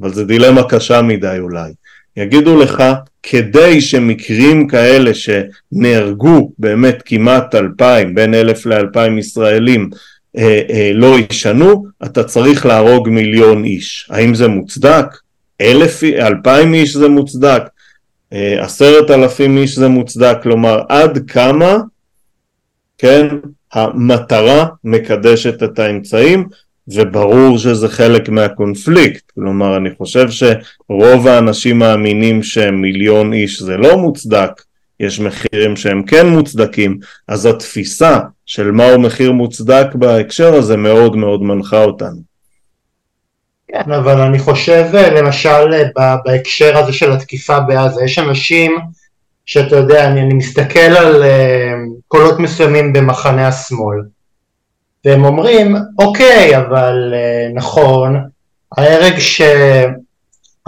[0.00, 1.72] אבל זה דילמה קשה מדי אולי.
[2.16, 2.82] יגידו לך
[3.22, 9.90] כדי שמקרים כאלה שנהרגו באמת כמעט אלפיים, בין אלף לאלפיים ישראלים
[10.38, 14.08] אה, אה, לא ישנו, אתה צריך להרוג מיליון איש.
[14.10, 15.06] האם זה מוצדק?
[15.60, 17.62] אלף, אלפיים איש זה מוצדק?
[18.32, 20.36] אה, עשרת אלפים איש זה מוצדק?
[20.42, 21.76] כלומר, עד כמה,
[22.98, 23.26] כן,
[23.72, 26.48] המטרה מקדשת את האמצעים,
[26.94, 34.62] וברור שזה חלק מהקונפליקט, כלומר אני חושב שרוב האנשים מאמינים שמיליון איש זה לא מוצדק,
[35.00, 36.98] יש מחירים שהם כן מוצדקים,
[37.28, 42.30] אז התפיסה של מהו מחיר מוצדק בהקשר הזה מאוד מאוד מנחה אותנו.
[43.68, 45.90] כן, אבל אני חושב למשל
[46.24, 48.78] בהקשר הזה של התקיפה בעזה, יש אנשים
[49.46, 51.72] שאתה יודע, אני, אני מסתכל על אה,
[52.08, 53.98] קולות מסוימים במחנה השמאל,
[55.04, 58.24] והם אומרים, אוקיי, אבל אה, נכון,
[58.76, 59.14] ההרג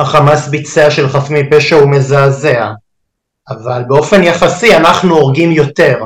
[0.01, 2.71] שהחמאס ביצע של חף מפשע הוא מזעזע,
[3.49, 6.05] אבל באופן יחסי אנחנו הורגים יותר.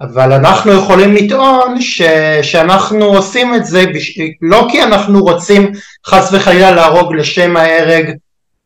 [0.00, 2.02] אבל אנחנו יכולים לטעון ש,
[2.42, 5.72] שאנחנו עושים את זה בש, לא כי אנחנו רוצים
[6.06, 8.12] חס וחלילה להרוג לשם ההרג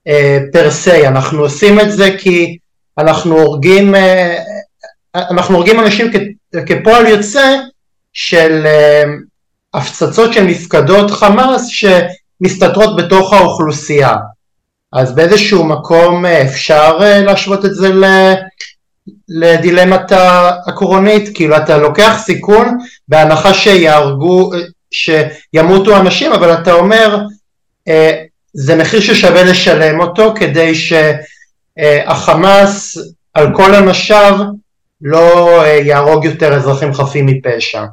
[0.08, 2.56] אה, פר סי, אנחנו עושים את זה כי
[2.98, 4.38] אנחנו הורגים, אה,
[5.14, 6.16] אנחנו הורגים אנשים כ,
[6.66, 7.56] כפועל יוצא
[8.12, 9.04] של אה,
[9.74, 14.16] הפצצות של מפקדות חמאס שמסתתרות בתוך האוכלוסייה.
[14.92, 17.92] אז באיזשהו מקום אה, אפשר אה, להשוות את זה
[19.28, 20.12] לדילמת
[20.66, 24.50] הקורונית, כאילו אתה לוקח סיכון בהנחה שיהרגו,
[24.90, 27.18] שימותו אנשים, אבל אתה אומר
[28.54, 30.72] זה מחיר ששווה לשלם אותו כדי
[31.78, 32.98] שהחמאס
[33.34, 34.38] על כל אנשיו
[35.02, 37.84] לא יהרוג יותר אזרחים חפים מפשע.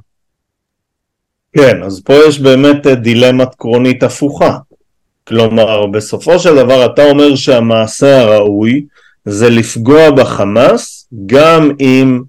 [1.53, 4.57] כן, אז פה יש באמת אה, דילמת קרונית הפוכה.
[5.27, 8.85] כלומר, בסופו של דבר אתה אומר שהמעשה הראוי
[9.25, 12.21] זה לפגוע בחמאס, גם אם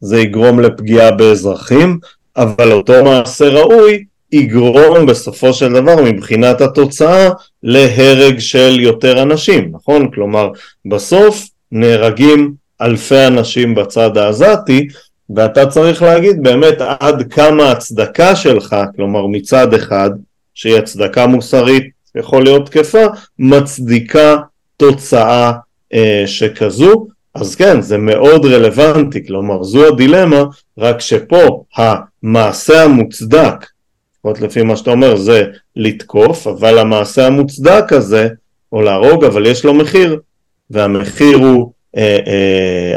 [0.00, 1.98] זה יגרום לפגיעה באזרחים,
[2.36, 7.30] אבל אותו מעשה ראוי יגרום בסופו של דבר מבחינת התוצאה
[7.62, 10.10] להרג של יותר אנשים, נכון?
[10.10, 10.50] כלומר,
[10.86, 14.88] בסוף נהרגים אלפי אנשים בצד העזתי,
[15.36, 20.10] ואתה צריך להגיד באמת עד כמה הצדקה שלך, כלומר מצד אחד,
[20.54, 23.04] שהיא הצדקה מוסרית יכול להיות תקפה,
[23.38, 24.36] מצדיקה
[24.76, 25.52] תוצאה
[25.94, 30.44] אה, שכזו, אז כן, זה מאוד רלוונטי, כלומר זו הדילמה,
[30.78, 33.66] רק שפה המעשה המוצדק,
[34.18, 35.44] לפחות לפי מה שאתה אומר, זה
[35.76, 38.28] לתקוף, אבל המעשה המוצדק הזה,
[38.72, 40.20] או להרוג, אבל יש לו מחיר,
[40.70, 41.72] והמחיר הוא,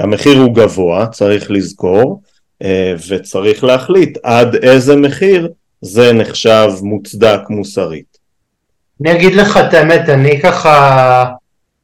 [0.03, 2.21] המחיר הוא גבוה, צריך לזכור,
[2.63, 5.51] אה, וצריך להחליט עד איזה מחיר
[5.81, 8.17] זה נחשב מוצדק מוסרית.
[9.01, 11.25] אני אגיד לך את האמת, אני ככה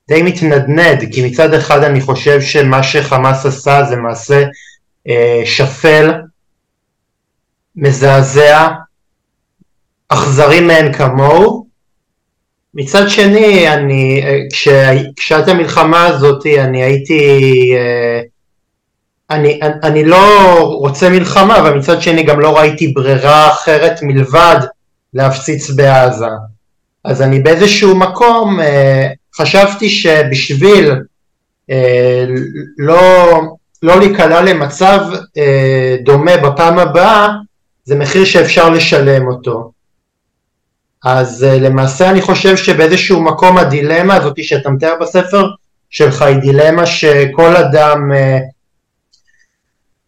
[0.07, 4.43] די מתנדנד, כי מצד אחד אני חושב שמה שחמאס עשה זה מעשה
[5.07, 6.11] אה, שפל,
[7.75, 8.67] מזעזע,
[10.09, 11.68] אכזרי מאין כמוהו.
[12.73, 14.67] מצד שני, אני, כש,
[15.15, 17.21] כשהייתה המלחמה הזאת, אני הייתי,
[17.75, 18.21] אה,
[19.29, 24.59] אני, אני לא רוצה מלחמה, אבל מצד שני גם לא ראיתי ברירה אחרת מלבד
[25.13, 26.25] להפציץ בעזה.
[27.03, 30.91] אז אני באיזשהו מקום אה, חשבתי שבשביל
[31.69, 32.25] אה,
[32.77, 33.31] לא,
[33.83, 34.99] לא להיקלע למצב
[35.37, 37.29] אה, דומה בפעם הבאה,
[37.83, 39.71] זה מחיר שאפשר לשלם אותו.
[41.03, 45.47] אז אה, למעשה אני חושב שבאיזשהו מקום הדילמה הזאת שאתה מתאר בספר
[45.89, 48.39] שלך היא דילמה שכל אדם אה,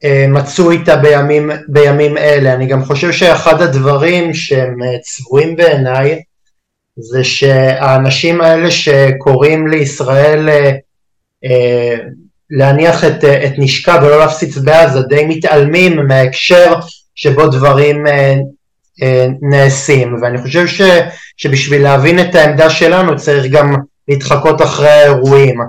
[0.03, 2.53] אה, מצוי איתה בימים, בימים אלה.
[2.53, 6.21] אני גם חושב שאחד הדברים שהם צבועים בעיניי
[6.97, 10.49] זה שהאנשים האלה שקוראים לישראל
[12.49, 16.73] להניח את, את נשקה ולא להפציץ בעזה די מתעלמים מההקשר
[17.15, 18.03] שבו דברים
[19.41, 20.81] נעשים, ואני חושב ש,
[21.37, 23.75] שבשביל להבין את העמדה שלנו צריך גם
[24.07, 25.59] להתחקות אחרי האירועים.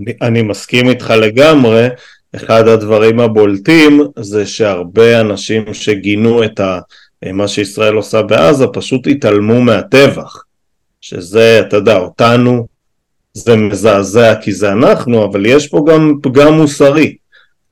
[0.00, 1.88] אני, אני מסכים איתך לגמרי,
[2.36, 6.78] אחד הדברים הבולטים זה שהרבה אנשים שגינו את ה,
[7.32, 10.44] מה שישראל עושה בעזה פשוט התעלמו מהטבח,
[11.00, 12.66] שזה, אתה יודע, אותנו
[13.34, 17.16] זה מזעזע כי זה אנחנו, אבל יש פה גם פגם מוסרי.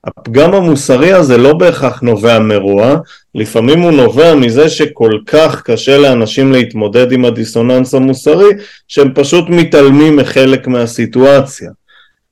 [0.03, 2.95] הפגם המוסרי הזה לא בהכרח נובע מרוע,
[3.35, 8.49] לפעמים הוא נובע מזה שכל כך קשה לאנשים להתמודד עם הדיסוננס המוסרי,
[8.87, 11.71] שהם פשוט מתעלמים מחלק מהסיטואציה.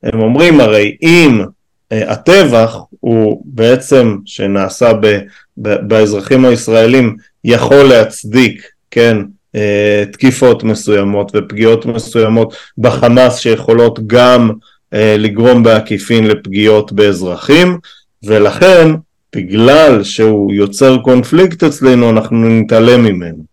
[0.02, 5.18] הם אומרים הרי אם uh, הטבח הוא בעצם שנעשה ב,
[5.56, 9.16] ב, באזרחים הישראלים יכול להצדיק, כן,
[9.56, 14.54] uh, תקיפות מסוימות ופגיעות מסוימות בחמאס שיכולות גם אה,
[14.92, 17.78] לגרום בעקיפין לפגיעות באזרחים
[18.22, 18.88] ולכן
[19.36, 23.50] בגלל שהוא יוצר קונפליקט אצלנו אנחנו נתעלם ממנו.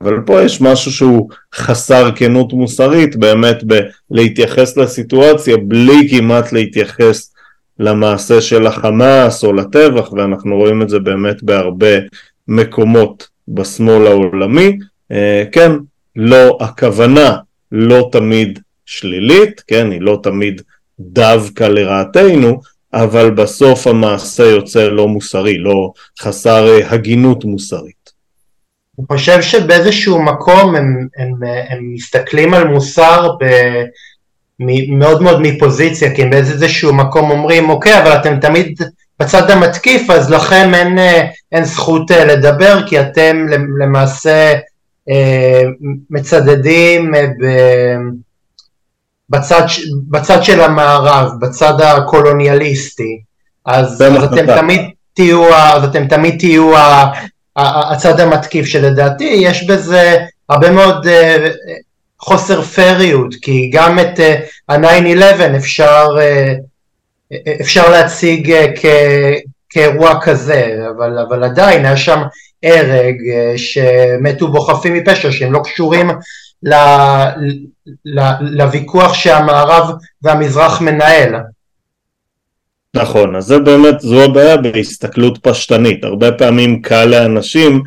[0.00, 3.64] אבל פה יש משהו שהוא חסר כנות מוסרית באמת
[4.10, 7.34] בלהתייחס לסיטואציה בלי כמעט להתייחס
[7.78, 11.98] למעשה של החמאס או לטבח ואנחנו רואים את זה באמת בהרבה
[12.48, 14.78] מקומות בשמאל העולמי.
[15.12, 15.72] אה, כן
[16.16, 17.36] לא הכוונה
[17.72, 20.62] לא תמיד שלילית כן היא לא תמיד
[21.00, 22.60] דווקא לרעתנו,
[22.94, 27.98] אבל בסוף המעשה יוצא לא מוסרי, לא חסר אה, הגינות מוסרית.
[28.98, 31.34] אני חושב שבאיזשהו מקום הם, הם,
[31.68, 33.44] הם מסתכלים על מוסר ב,
[34.88, 38.80] מאוד מאוד מפוזיציה, כי הם באיזשהו מקום אומרים, אוקיי, אבל אתם תמיד
[39.20, 43.46] בצד המתקיף, אז לכם אין, אה, אין זכות אה, לדבר, כי אתם
[43.78, 44.54] למעשה
[46.10, 47.46] מצדדים ב...
[49.30, 49.66] בצד,
[50.08, 53.20] בצד של המערב, בצד הקולוניאליסטי,
[53.64, 54.80] אז, אז אתם תמיד
[55.14, 56.72] תהיו, אז אתם תמיד תהיו
[57.56, 59.24] הצד המתקיף שלדעתי.
[59.24, 60.16] יש בזה
[60.48, 61.10] הרבה מאוד uh,
[62.20, 68.86] חוסר פריות, כי גם את uh, ה-9-11 אפשר, uh, אפשר להציג כ,
[69.70, 72.22] כאירוע כזה, אבל, אבל עדיין היה שם
[72.62, 73.16] הרג
[73.56, 76.10] שמתו בו חפים מפשע שהם לא קשורים
[78.40, 79.90] לוויכוח שהמערב
[80.22, 81.34] והמזרח מנהל.
[82.96, 86.04] נכון, אז זה באמת, זו הבעיה בהסתכלות פשטנית.
[86.04, 87.82] הרבה פעמים קל לאנשים,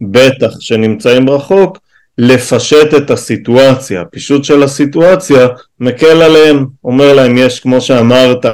[0.00, 1.78] בטח שנמצאים רחוק,
[2.18, 4.00] לפשט את הסיטואציה.
[4.00, 5.48] הפישוט של הסיטואציה
[5.80, 8.46] מקל עליהם, אומר להם יש כמו שאמרת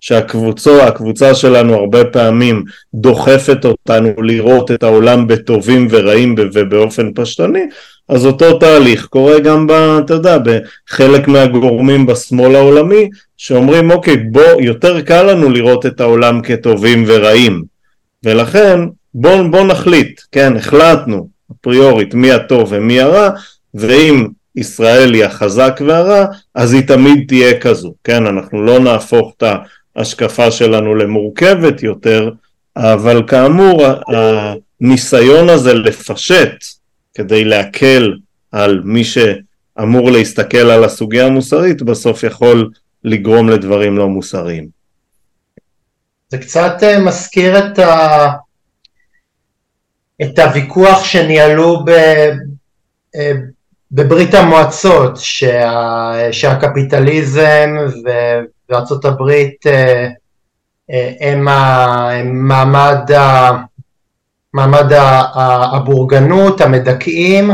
[0.00, 2.64] שהקבוצה, הקבוצה שלנו הרבה פעמים
[2.94, 7.62] דוחפת אותנו לראות את העולם בטובים ורעים ובאופן פשטני,
[8.08, 14.60] אז אותו תהליך קורה גם, ב, אתה יודע, בחלק מהגורמים בשמאל העולמי שאומרים אוקיי בוא
[14.60, 17.62] יותר קל לנו לראות את העולם כטובים ורעים
[18.24, 18.80] ולכן
[19.14, 21.35] בוא, בוא נחליט, כן החלטנו
[21.66, 23.30] אפריורית מי הטוב ומי הרע
[23.74, 29.44] ואם ישראל היא החזק והרע אז היא תמיד תהיה כזו, כן אנחנו לא נהפוך את
[29.96, 32.30] ההשקפה שלנו למורכבת יותר
[32.76, 33.84] אבל כאמור
[34.80, 36.64] הניסיון הזה לפשט
[37.14, 38.14] כדי להקל
[38.52, 39.02] על מי
[39.80, 42.70] אמור להסתכל על הסוגיה המוסרית, בסוף יכול
[43.04, 44.68] לגרום לדברים לא מוסריים.
[46.28, 48.28] זה קצת אה, מזכיר את, ה...
[50.22, 51.90] את הוויכוח שניהלו ב...
[53.16, 53.32] אה,
[53.92, 56.32] בברית המועצות, שה...
[56.32, 57.76] שהקפיטליזם.
[58.68, 60.08] וארצות הברית אה,
[61.20, 62.10] הם, ה...
[62.12, 63.50] הם מעמד, ה...
[64.54, 64.92] מעמד
[65.72, 67.50] הבורגנות, המדכאים,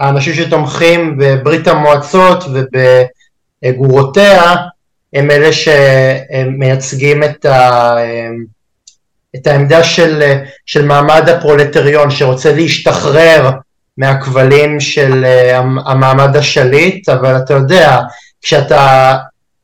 [0.00, 2.44] והאנשים שתומכים בברית המועצות
[3.62, 4.54] ובגורותיה
[5.12, 7.96] הם אלה שמייצגים את, ה,
[9.36, 10.22] את העמדה של,
[10.66, 13.50] של מעמד הפרולטריון שרוצה להשתחרר
[13.98, 15.24] מהכבלים של
[15.86, 18.00] המעמד השליט, אבל אתה יודע,
[18.42, 19.16] כשאתה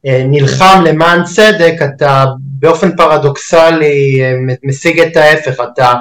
[0.05, 4.23] נלחם למען צדק, אתה באופן פרדוקסלי
[4.64, 5.93] משיג את ההפך, אתה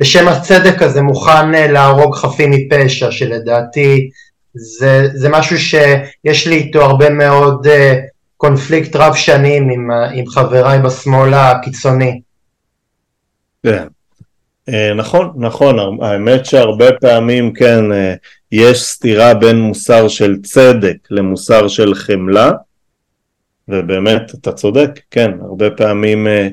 [0.00, 4.10] בשם הצדק הזה מוכן להרוג חפים מפשע, שלדעתי
[4.54, 7.66] זה, זה משהו שיש לי איתו הרבה מאוד
[8.36, 12.20] קונפליקט רב שנים עם, עם חבריי בשמאל הקיצוני.
[13.62, 13.86] כן,
[14.68, 18.14] אה, נכון, נכון, האמת שהרבה פעמים כן אה,
[18.52, 22.52] יש סתירה בין מוסר של צדק למוסר של חמלה
[23.68, 26.48] ובאמת אתה צודק, כן, הרבה פעמים אה,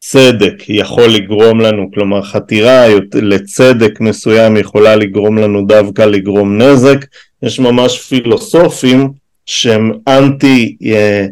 [0.00, 2.84] צדק יכול לגרום לנו, כלומר חתירה
[3.14, 7.04] לצדק מסוים יכולה לגרום לנו דווקא לגרום נזק,
[7.42, 9.08] יש ממש פילוסופים
[9.46, 11.26] שהם אנטי אה,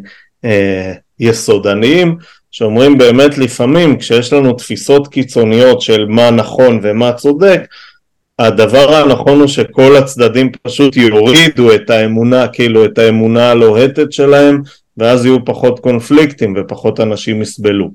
[0.45, 2.17] אה, יסודניים,
[2.59, 7.61] שאומרים באמת לפעמים כשיש לנו תפיסות קיצוניות של מה נכון ומה צודק,
[8.39, 14.61] הדבר הנכון הוא שכל הצדדים פשוט יורידו את האמונה, כאילו את האמונה הלוהטת שלהם,
[14.97, 17.91] ואז יהיו פחות קונפליקטים ופחות אנשים יסבלו.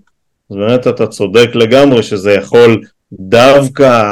[0.51, 4.03] אז באמת אתה צודק לגמרי שזה יכול דווקא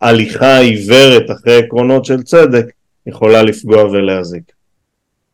[0.00, 2.64] ההליכה העיוורת אחרי עקרונות של צדק
[3.06, 4.42] יכולה לפגוע ולהזיק.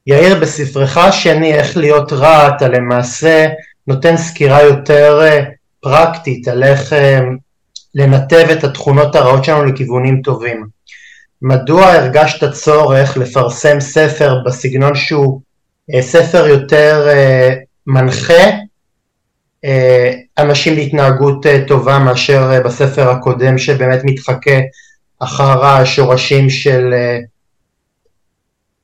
[0.07, 3.47] יאיר, בספרך השני, איך להיות רע, אתה למעשה
[3.87, 5.45] נותן סקירה יותר אה,
[5.81, 7.21] פרקטית על איך אה,
[7.95, 10.67] לנתב את התכונות הרעות שלנו לכיוונים טובים.
[11.43, 15.41] מדוע הרגשת צורך לפרסם ספר בסגנון שהוא
[15.95, 17.09] אה, ספר יותר
[17.87, 18.45] מנחה
[20.39, 24.59] אנשים להתנהגות טובה מאשר בספר הקודם שבאמת מתחכה
[25.19, 26.95] אחר השורשים של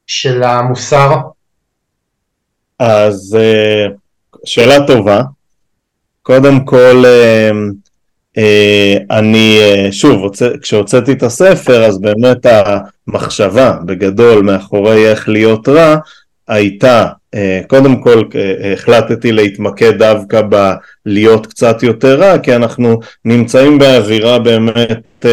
[0.07, 1.17] של המוסר?
[2.79, 3.37] אז
[4.45, 5.23] שאלה טובה.
[6.23, 7.51] קודם כל, אה,
[8.39, 9.59] אה, אני,
[9.91, 10.31] שוב,
[10.63, 15.97] כשהוצאתי את הספר, אז באמת המחשבה בגדול מאחורי איך להיות רע,
[16.49, 17.07] הייתה,
[17.67, 18.23] קודם כל
[18.73, 20.43] החלטתי להתמקד דווקא
[21.07, 25.27] בלהיות קצת יותר רע, כי אנחנו נמצאים באווירה באמת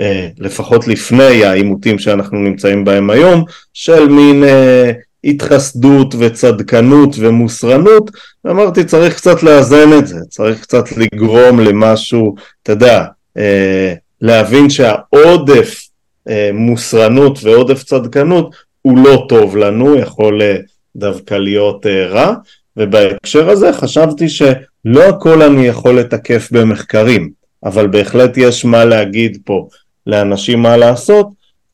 [0.00, 3.44] אה, לפחות לפני העימותים שאנחנו נמצאים בהם היום,
[3.74, 4.92] של מין אה,
[5.24, 8.10] התחסדות וצדקנות ומוסרנות,
[8.44, 13.04] ואמרתי צריך קצת לאזן את זה, צריך קצת לגרום למשהו, אתה יודע,
[13.36, 15.88] אה, להבין שהעודף
[16.28, 20.56] אה, מוסרנות ועודף צדקנות הוא לא טוב לנו, יכול אה,
[20.96, 22.34] דווקא להיות רע,
[22.76, 27.30] ובהקשר הזה חשבתי שלא הכל אני יכול לתקף במחקרים,
[27.64, 29.68] אבל בהחלט יש מה להגיד פה
[30.06, 31.28] לאנשים מה לעשות,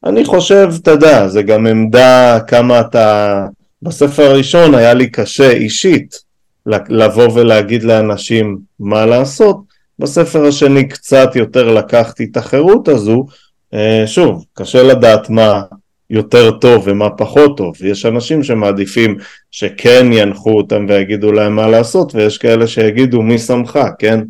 [0.05, 3.47] אני חושב, אתה יודע, זה גם עמדה כמה אתה...
[3.83, 6.17] בספר הראשון היה לי קשה אישית
[6.67, 9.61] לבוא ולהגיד לאנשים מה לעשות,
[9.99, 13.27] בספר השני קצת יותר לקחתי את החירות הזו,
[13.75, 15.63] אה, שוב, קשה לדעת מה
[16.11, 19.17] יותר טוב ומה פחות טוב, יש אנשים שמעדיפים
[19.51, 24.21] שכן ינחו אותם ויגידו להם מה לעשות, ויש כאלה שיגידו מי שמך, כן?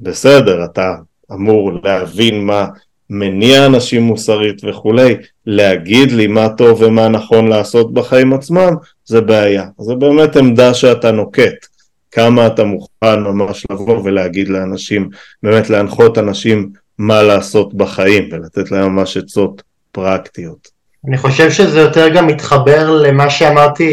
[0.00, 0.94] בסדר, אתה
[1.32, 2.66] אמור להבין מה
[3.10, 9.64] מניע אנשים מוסרית וכולי, להגיד לי מה טוב ומה נכון לעשות בחיים עצמם, זה בעיה.
[9.80, 11.66] זה באמת עמדה שאתה נוקט.
[12.10, 15.08] כמה אתה מוכן ממש לבוא ולהגיד לאנשים,
[15.42, 20.68] באמת להנחות אנשים מה לעשות בחיים ולתת להם ממש עצות פרקטיות.
[21.08, 23.84] אני חושב שזה יותר גם מתחבר למה שאמרתי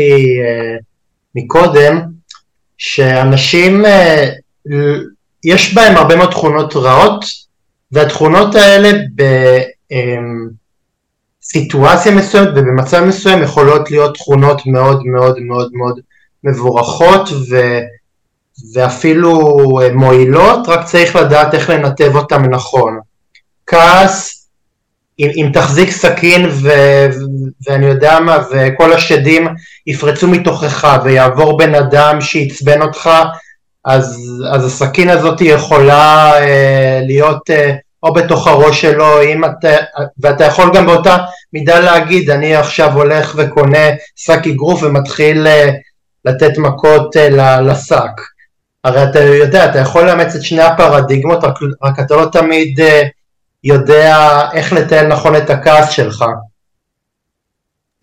[0.41, 0.77] אה,
[1.35, 2.01] מקודם,
[2.77, 4.29] שאנשים אה,
[5.43, 7.25] יש בהם הרבה מאוד תכונות רעות,
[7.91, 8.91] והתכונות האלה
[11.41, 15.99] בסיטואציה מסוימת ובמצב מסוים יכולות להיות תכונות מאוד מאוד מאוד מאוד
[16.43, 17.79] מבורכות ו,
[18.73, 19.59] ואפילו
[19.93, 22.99] מועילות, רק צריך לדעת איך לנתב אותם נכון.
[23.67, 24.47] כעס,
[25.19, 26.69] אם, אם תחזיק סכין ו,
[27.67, 29.47] ואני יודע מה, וכל השדים
[29.87, 33.09] יפרצו מתוכך ויעבור בן אדם שעצבן אותך,
[33.85, 34.21] אז,
[34.51, 39.67] אז הסכין הזאת יכולה אה, להיות אה, או בתוך הראש שלו, אם אתה,
[40.19, 41.17] ואתה יכול גם באותה
[41.53, 45.69] מידה להגיד, אני עכשיו הולך וקונה שק אגרוף ומתחיל אה,
[46.25, 48.21] לתת מכות אה, לשק.
[48.83, 53.03] הרי אתה יודע, אתה יכול לאמץ את שני הפרדיגמות, רק, רק אתה לא תמיד אה,
[53.63, 56.25] יודע איך לתאר נכון את הכעס שלך.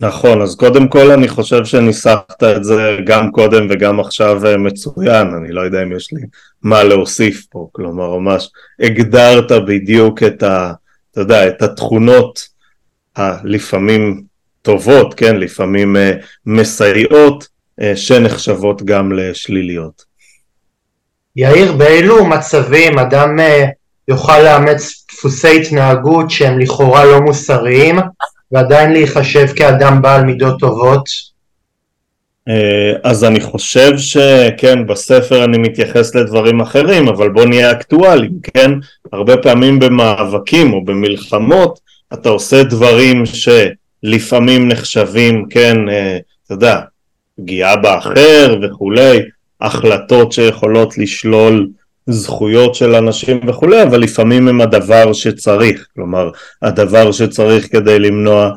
[0.01, 5.27] נכון, אז קודם כל אני חושב שניסחת את זה גם קודם וגם עכשיו אה, מצוין,
[5.35, 6.23] אני לא יודע אם יש לי
[6.63, 10.73] מה להוסיף פה, כלומר ממש הגדרת בדיוק את ה...
[11.11, 12.49] אתה יודע, את התכונות
[13.17, 14.23] הלפעמים
[14.63, 17.49] טובות, כן, לפעמים uh, מסייעות,
[17.95, 20.05] שנחשבות גם לשליליות.
[21.37, 23.39] יאיר, באילו מצבים אדם
[24.09, 27.97] יוכל לאמץ דפוסי התנהגות שהם לכאורה לא מוסריים,
[28.53, 31.05] ועדיין להיחשב כאדם בעל מידות טובות?
[32.49, 38.71] אה, אז אני חושב שכן, בספר אני מתייחס לדברים אחרים, אבל בוא נהיה אקטואליים, כן?
[39.13, 41.81] הרבה פעמים במאבקים או במלחמות
[42.15, 46.81] אתה עושה דברים שלפעמים נחשבים, כן, אה, אתה יודע,
[47.37, 49.19] פגיעה באחר וכולי,
[49.61, 51.69] החלטות שיכולות לשלול
[52.07, 56.31] זכויות של אנשים וכולי, אבל לפעמים הם הדבר שצריך, כלומר
[56.63, 58.51] הדבר שצריך כדי למנוע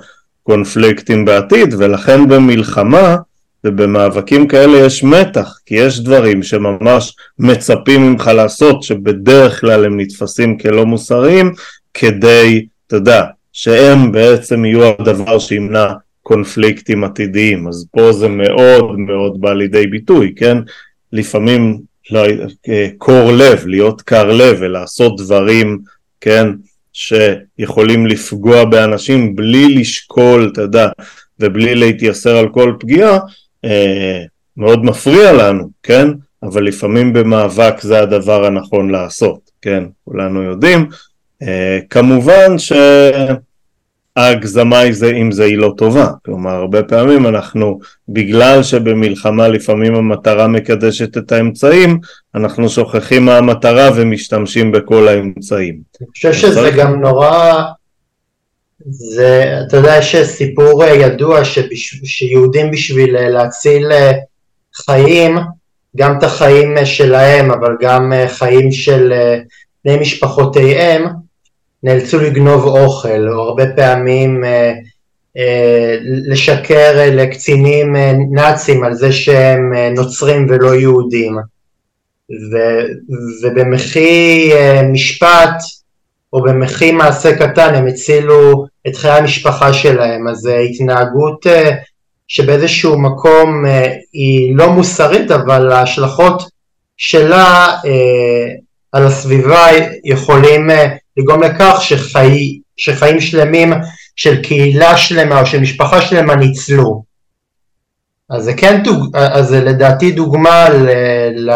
[0.43, 3.15] קונפליקטים בעתיד, ולכן במלחמה
[3.63, 10.57] ובמאבקים כאלה יש מתח, כי יש דברים שממש מצפים ממך לעשות, שבדרך כלל הם נתפסים
[10.57, 11.53] כלא מוסריים,
[11.93, 13.23] כדי, אתה יודע,
[13.53, 15.87] שהם בעצם יהיו הדבר שימנע
[16.23, 20.57] קונפליקטים עתידיים, אז פה זה מאוד מאוד בא לידי ביטוי, כן?
[21.13, 21.79] לפעמים
[22.97, 25.79] קור לב, להיות קר לב ולעשות דברים,
[26.21, 26.47] כן,
[26.93, 30.89] שיכולים לפגוע באנשים בלי לשקול, אתה יודע,
[31.39, 33.19] ובלי להתייסר על כל פגיעה,
[33.65, 34.21] אה,
[34.57, 36.07] מאוד מפריע לנו, כן?
[36.43, 39.83] אבל לפעמים במאבק זה הדבר הנכון לעשות, כן?
[40.05, 40.89] כולנו יודעים.
[41.41, 42.71] אה, כמובן ש...
[44.15, 44.79] ההגזמה
[45.15, 51.31] עם זה היא לא טובה, כלומר הרבה פעמים אנחנו, בגלל שבמלחמה לפעמים המטרה מקדשת את
[51.31, 51.99] האמצעים,
[52.35, 55.75] אנחנו שוכחים מה המטרה ומשתמשים בכל האמצעים.
[56.01, 57.63] אני חושב שזה גם נורא,
[58.89, 63.91] זה, אתה יודע, יש סיפור ידוע שבש, שיהודים בשביל להציל
[64.75, 65.37] חיים,
[65.97, 69.13] גם את החיים שלהם, אבל גם חיים של
[69.85, 71.24] בני משפחותיהם,
[71.85, 74.73] נאלצו לגנוב אוכל, או הרבה פעמים אה,
[75.37, 77.95] אה, לשקר אה, לקצינים
[78.31, 81.37] נאצים על זה שהם נוצרים ולא יהודים.
[82.29, 82.57] ו,
[83.43, 84.51] ובמחי
[84.91, 85.61] משפט,
[86.33, 91.45] או במחי מעשה קטן, הם הצילו את חיי המשפחה שלהם, אז התנהגות
[92.27, 93.65] שבאיזשהו מקום
[94.13, 96.43] היא לא מוסרית, אבל ההשלכות
[96.97, 97.75] שלה
[98.91, 99.67] על הסביבה
[100.03, 100.69] יכולים
[101.17, 103.73] לגרום לכך שחי, שחיים שלמים
[104.15, 107.03] של קהילה שלמה או של משפחה שלמה ניצלו.
[108.29, 108.81] אז זה כן,
[109.13, 110.89] אז זה לדעתי דוגמה ל,
[111.49, 111.53] ל,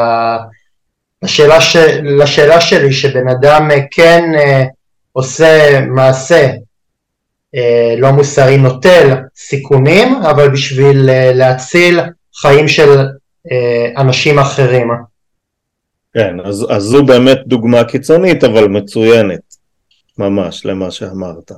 [1.24, 4.64] לשאלה, ש, לשאלה שלי שבן אדם כן אה,
[5.14, 6.52] עושה מעשה
[7.56, 12.00] אה, לא מוסרי נוטל סיכונים, אבל בשביל אה, להציל
[12.42, 13.06] חיים של
[13.98, 14.88] אנשים אחרים.
[16.14, 19.49] כן, אז, אז זו באמת דוגמה קיצונית אבל מצוינת.
[20.20, 21.52] ממש למה שאמרת.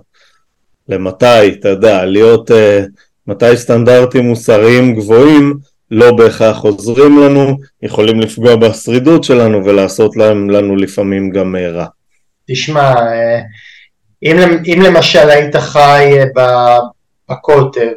[0.89, 2.53] למתי, אתה יודע, להיות, uh,
[3.27, 5.57] מתי סטנדרטים מוסריים גבוהים
[5.91, 11.85] לא בהכרח עוזרים לנו, יכולים לפגוע בשרידות שלנו ולעשות להם, לנו לפעמים גם uh, רע.
[12.47, 13.39] תשמע, אה,
[14.23, 16.13] אם, אם למשל היית חי
[17.29, 17.91] בקוטב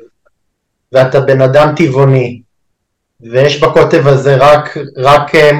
[0.93, 2.41] ואתה בן אדם טבעוני
[3.21, 5.51] ויש בקוטב הזה רק, רק אה,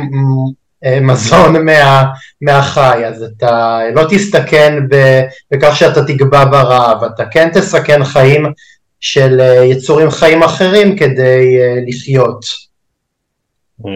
[1.01, 2.05] מזון מה,
[2.41, 4.79] מהחי, אז אתה לא תסתכן
[5.51, 8.47] בכך שאתה תגבע ברעב, אתה כן תסכן חיים
[9.01, 12.45] של אה, יצורים חיים אחרים כדי אה, לחיות.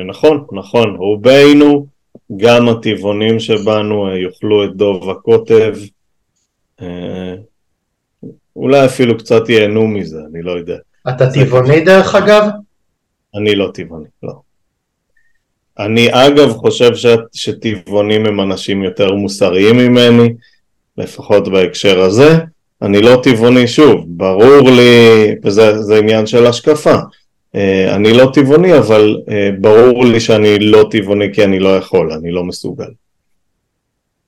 [0.08, 1.86] נכון, נכון, רובנו,
[2.36, 5.74] גם הטבעונים שבנו יאכלו את דוב הקוטב,
[8.56, 10.76] אולי אפילו קצת ייהנו מזה, אני לא יודע.
[11.08, 12.48] אתה טבעוני דרך אגב?
[13.34, 14.47] אני לא טבעוני, לא.
[15.78, 17.06] אני אגב חושב ש...
[17.32, 20.28] שטבעונים הם אנשים יותר מוסריים ממני,
[20.98, 22.38] לפחות בהקשר הזה.
[22.82, 26.94] אני לא טבעוני שוב, ברור לי, וזה עניין של השקפה,
[27.54, 32.12] אה, אני לא טבעוני אבל אה, ברור לי שאני לא טבעוני כי אני לא יכול,
[32.12, 32.88] אני לא מסוגל.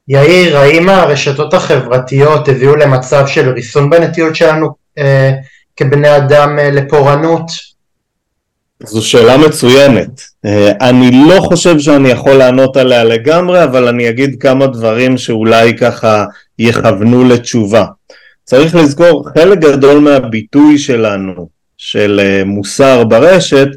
[0.08, 5.30] יאיר, האם הרשתות החברתיות הביאו למצב של ריסון בנטיות שלנו אה,
[5.76, 7.69] כבני אדם אה, לפורענות?
[8.84, 10.20] זו שאלה מצוינת.
[10.44, 15.76] אה, אני לא חושב שאני יכול לענות עליה לגמרי, אבל אני אגיד כמה דברים שאולי
[15.76, 16.24] ככה
[16.58, 17.84] יכוונו לתשובה.
[18.44, 23.68] צריך לזכור, חלק גדול מהביטוי שלנו, של אה, מוסר ברשת,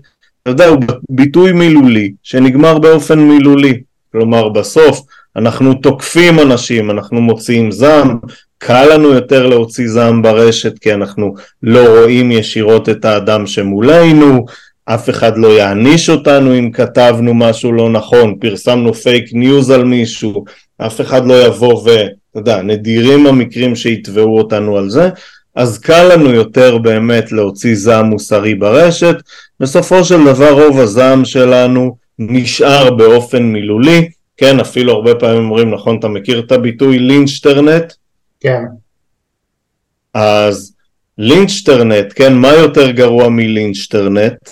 [0.42, 0.80] אתה יודע, הוא
[1.10, 3.82] ביטוי מילולי, שנגמר באופן מילולי.
[4.12, 5.02] כלומר, בסוף
[5.36, 8.18] אנחנו תוקפים אנשים, אנחנו מוציאים זעם,
[8.58, 11.34] קל לנו יותר להוציא זעם ברשת כי אנחנו
[11.64, 14.46] לא רואים ישירות את האדם שמולנו,
[14.86, 20.46] אף אחד לא יעניש אותנו אם כתבנו משהו לא נכון, פרסמנו fake news על מישהו,
[20.78, 21.90] אף אחד לא יבוא ו...
[22.32, 25.10] אתה יודע, נדירים המקרים שיתבעו אותנו על זה,
[25.56, 29.16] אז קל לנו יותר באמת להוציא זעם מוסרי ברשת,
[29.60, 35.98] בסופו של דבר רוב הזעם שלנו נשאר באופן מילולי, כן, אפילו הרבה פעמים אומרים, נכון,
[36.00, 37.94] אתה מכיר את הביטוי לינצ'טרנט?
[38.40, 38.64] כן.
[40.14, 40.74] אז
[41.18, 44.50] לינצ'טרנט, כן, מה יותר גרוע מלינצ'טרנט?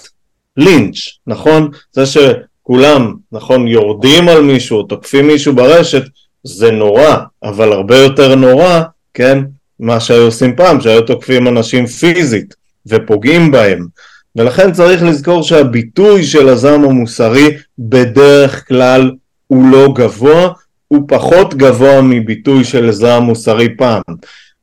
[0.58, 0.98] לינץ',
[1.28, 1.70] נכון?
[1.92, 6.04] זה שכולם, נכון, יורדים על מישהו, תוקפים מישהו ברשת,
[6.44, 8.82] זה נורא, אבל הרבה יותר נורא,
[9.14, 9.40] כן,
[9.80, 13.88] מה שהיו עושים פעם, שהיו תוקפים אנשים פיזית ופוגעים בהם.
[14.36, 19.12] ולכן צריך לזכור שהביטוי של הזעם המוסרי בדרך כלל
[19.48, 20.50] הוא לא גבוה,
[20.88, 24.02] הוא פחות גבוה מביטוי של זעם מוסרי פעם.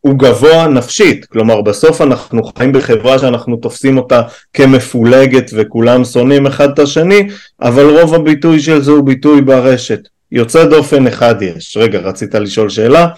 [0.01, 4.22] הוא גבוה נפשית, כלומר בסוף אנחנו חיים בחברה שאנחנו תופסים אותה
[4.53, 7.28] כמפולגת וכולם שונאים אחד את השני,
[7.62, 10.01] אבל רוב הביטוי של זה הוא ביטוי ברשת.
[10.32, 11.76] יוצא דופן אחד יש.
[11.76, 13.09] רגע, רצית לשאול שאלה?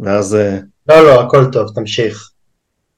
[0.00, 0.34] ואז...
[0.34, 2.30] אה, לא, לא, הכל טוב, תמשיך.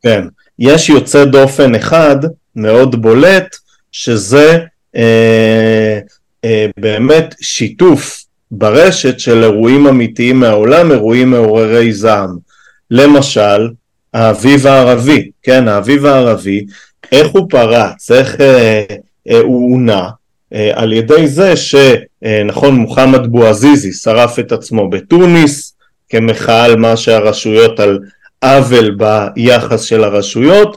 [0.03, 0.25] כן.
[0.59, 2.17] יש יוצא דופן אחד
[2.57, 3.57] מאוד בולט,
[3.93, 4.59] שזה
[4.97, 5.99] אה,
[6.45, 12.50] אה, באמת שיתוף ברשת של אירועים אמיתיים מהעולם, אירועים מעוררי זעם.
[12.91, 13.69] למשל,
[14.15, 16.67] האביב הערבי, כן, האביב הערבי,
[17.13, 18.85] איך הוא פרץ, איך אה,
[19.31, 20.09] אה, הוא הונע,
[20.55, 25.77] אה, על ידי זה שנכון מוחמד בועזיזי שרף את עצמו בתוניס
[26.09, 27.99] כמחאה על מה שהרשויות על
[28.43, 30.77] עוול ביחס של הרשויות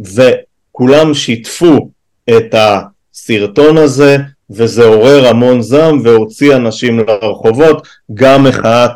[0.00, 1.88] וכולם שיתפו
[2.30, 4.16] את הסרטון הזה
[4.50, 8.90] וזה עורר המון זעם והוציא אנשים לרחובות גם מחאת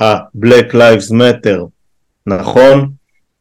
[0.00, 1.58] ה-Black Lives Matter
[2.26, 2.90] נכון?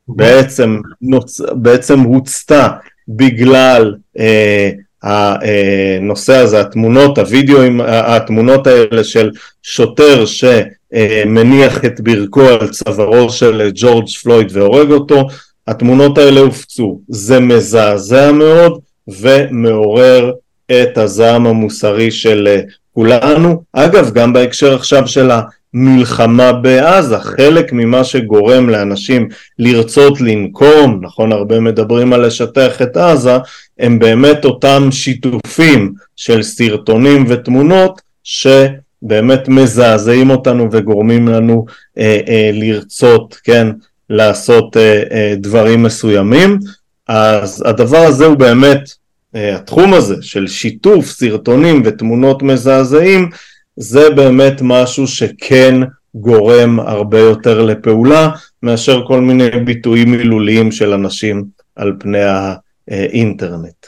[0.08, 1.42] בעצם, נוצ...
[1.42, 2.68] בעצם הוצתה
[3.08, 4.70] בגלל אה,
[5.04, 9.32] הנושא הזה, התמונות, הווידאוים, התמונות האלה של
[9.64, 15.28] שוטר שמניח את ברכו על צווארו של ג'ורג' פלויד והורג אותו,
[15.68, 17.00] התמונות האלה הופצו.
[17.08, 20.32] זה מזעזע מאוד ומעורר
[20.72, 22.62] את הזעם המוסרי של
[22.94, 23.64] כולנו.
[23.74, 25.32] אגב, גם בהקשר עכשיו של
[25.74, 29.28] המלחמה בעזה, חלק ממה שגורם לאנשים
[29.60, 33.38] לרצות לנקום, נכון הרבה מדברים על לשטח את עזה,
[33.80, 41.66] הם באמת אותם שיתופים של סרטונים ותמונות שבאמת מזעזעים אותנו וגורמים לנו
[41.98, 43.68] אה, אה, לרצות, כן,
[44.10, 46.60] לעשות אה, אה, דברים מסוימים.
[47.08, 48.90] אז הדבר הזה הוא באמת,
[49.36, 53.30] אה, התחום הזה של שיתוף סרטונים ותמונות מזעזעים,
[53.76, 55.76] זה באמת משהו שכן
[56.16, 58.30] גורם הרבה יותר לפעולה
[58.64, 61.44] מאשר כל מיני ביטויים מילוליים של אנשים
[61.76, 62.54] על פני ה...
[62.92, 63.88] אינטרנט.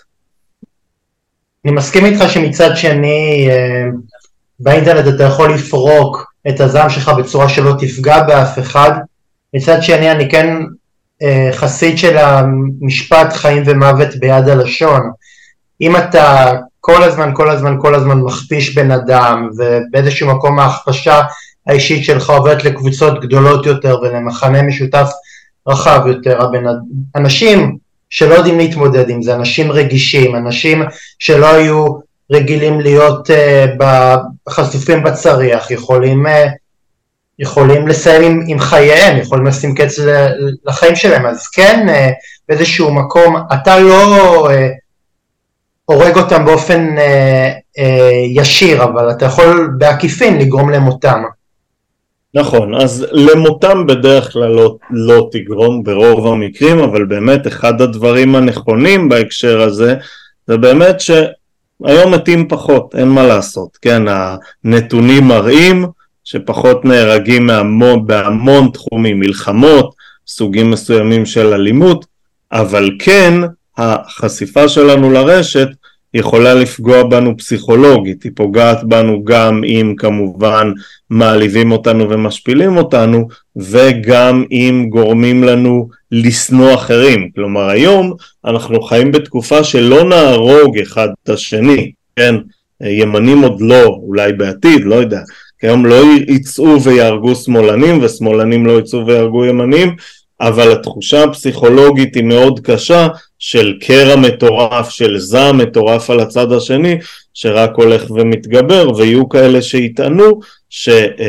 [1.66, 3.86] אני מסכים איתך שמצד שני אה,
[4.60, 8.92] באינטרנט אתה יכול לפרוק את הזעם שלך בצורה שלא תפגע באף אחד,
[9.54, 10.48] מצד שני אני כן
[11.22, 15.02] אה, חסיד של המשפט חיים ומוות ביד הלשון.
[15.82, 16.52] אם אתה
[16.86, 21.22] כל הזמן, כל הזמן, כל הזמן מכפיש בן אדם ובאיזשהו מקום ההכפשה
[21.68, 25.10] האישית שלך עוברת לקבוצות גדולות יותר ולמחנה משותף
[25.68, 26.64] רחב יותר, הבן...
[27.16, 27.78] אנשים
[28.10, 30.84] שלא יודעים להתמודד עם זה, אנשים רגישים, אנשים
[31.20, 31.86] שלא היו
[32.32, 33.84] רגילים להיות uh,
[34.50, 36.30] חשופים בצריח, יכולים, uh,
[37.40, 40.00] יכולים לסיים עם, עם חייהם, יכולים לשים קץ
[40.66, 42.12] לחיים שלהם, אז כן uh,
[42.50, 44.83] באיזשהו מקום, אתה לא uh,
[45.86, 47.82] הורג אותם באופן uh, uh,
[48.28, 51.24] ישיר, אבל אתה יכול בעקיפין לגרום למותם.
[52.36, 59.10] נכון, אז למותם בדרך כלל לא, לא תגרום ברוב המקרים, אבל באמת אחד הדברים הנכונים
[59.10, 59.96] בהקשר הזה,
[60.48, 65.86] זה באמת שהיום מתים פחות, אין מה לעשות, כן, הנתונים מראים
[66.24, 69.96] שפחות נהרגים מהמון, בהמון תחומים, מלחמות,
[70.28, 72.06] סוגים מסוימים של אלימות,
[72.52, 73.34] אבל כן
[73.78, 75.68] החשיפה שלנו לרשת
[76.14, 80.72] יכולה לפגוע בנו פסיכולוגית, היא פוגעת בנו גם אם כמובן
[81.10, 88.14] מעליבים אותנו ומשפילים אותנו וגם אם גורמים לנו לשנוא אחרים, כלומר היום
[88.46, 92.36] אנחנו חיים בתקופה שלא נהרוג אחד את השני, כן,
[92.84, 95.22] ימנים עוד לא, אולי בעתיד, לא יודע,
[95.62, 99.96] היום לא יצאו ויהרגו שמאלנים ושמאלנים לא יצאו ויהרגו ימנים
[100.42, 103.08] אבל התחושה הפסיכולוגית היא מאוד קשה
[103.40, 106.98] של קרע מטורף, של זעם מטורף על הצד השני,
[107.34, 111.24] שרק הולך ומתגבר, ויהיו כאלה שיטענו שבגלל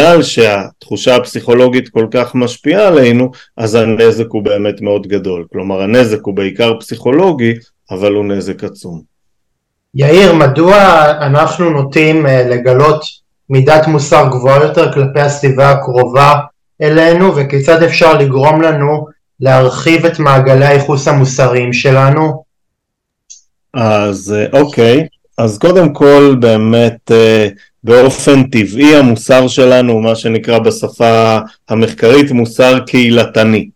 [0.00, 5.44] אה, אה, שהתחושה הפסיכולוגית כל כך משפיעה עלינו, אז הנזק הוא באמת מאוד גדול.
[5.52, 7.54] כלומר, הנזק הוא בעיקר פסיכולוגי,
[7.90, 9.02] אבל הוא נזק עצום.
[9.94, 10.74] יאיר, מדוע
[11.20, 13.02] אנחנו נוטים אה, לגלות
[13.50, 16.34] מידת מוסר גבוהה יותר כלפי הסביבה הקרובה
[16.82, 19.06] אלינו וכיצד אפשר לגרום לנו
[19.40, 22.42] להרחיב את מעגלי הייחוס המוסריים שלנו?
[23.74, 25.06] אז אה, אוקיי,
[25.38, 27.48] אז קודם כל באמת אה,
[27.84, 33.68] באופן טבעי המוסר שלנו מה שנקרא בשפה המחקרית מוסר קהילתני.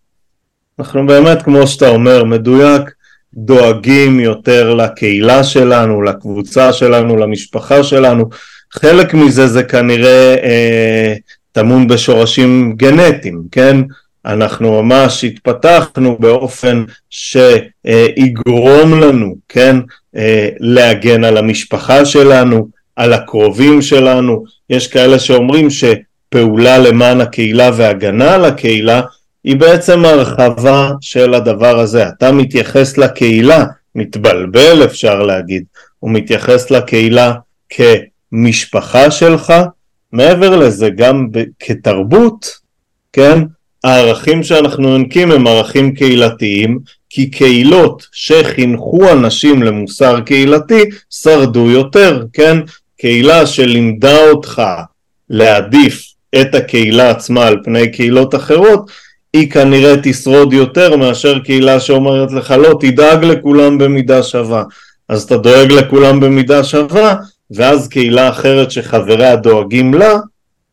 [0.78, 2.90] אנחנו באמת כמו שאתה אומר מדויק
[3.34, 8.28] דואגים יותר לקהילה שלנו, לקבוצה שלנו, למשפחה שלנו.
[8.72, 11.14] חלק מזה זה כנראה אה,
[11.54, 13.76] טמון בשורשים גנטיים, כן?
[14.26, 19.76] אנחנו ממש התפתחנו באופן שיגרום לנו, כן,
[20.16, 24.44] אה, להגן על המשפחה שלנו, על הקרובים שלנו.
[24.70, 29.00] יש כאלה שאומרים שפעולה למען הקהילה והגנה על הקהילה
[29.44, 32.08] היא בעצם הרחבה של הדבר הזה.
[32.08, 35.64] אתה מתייחס לקהילה, מתבלבל אפשר להגיד,
[35.98, 37.32] הוא מתייחס לקהילה
[37.70, 39.52] כמשפחה שלך,
[40.14, 42.50] מעבר לזה גם ב- כתרבות,
[43.12, 43.38] כן,
[43.84, 46.78] הערכים שאנחנו יונקים הם ערכים קהילתיים,
[47.10, 52.58] כי קהילות שחינכו אנשים למוסר קהילתי שרדו יותר, כן?
[53.00, 54.62] קהילה שלימדה אותך
[55.30, 56.02] להעדיף
[56.40, 58.90] את הקהילה עצמה על פני קהילות אחרות,
[59.32, 64.62] היא כנראה תשרוד יותר מאשר קהילה שאומרת לך לא, תדאג לכולם במידה שווה.
[65.08, 67.16] אז אתה דואג לכולם במידה שווה,
[67.50, 70.16] ואז קהילה אחרת שחבריה דואגים לה,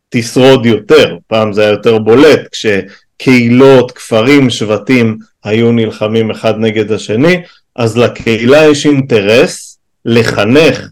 [0.09, 1.17] תשרוד יותר.
[1.27, 7.41] פעם זה היה יותר בולט, כשקהילות, כפרים, שבטים היו נלחמים אחד נגד השני,
[7.75, 10.87] אז לקהילה יש אינטרס לחנך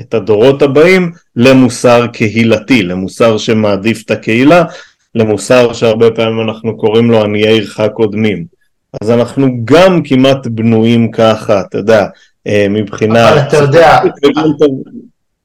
[0.00, 4.64] את הדורות הבאים למוסר קהילתי, למוסר שמעדיף את הקהילה,
[5.14, 8.44] למוסר שהרבה פעמים אנחנו קוראים לו עניי עירך קודמים.
[9.02, 12.06] אז אנחנו גם כמעט בנויים ככה, אתה יודע,
[12.46, 13.32] אה, מבחינה...
[13.32, 13.98] אבל אתה יודע,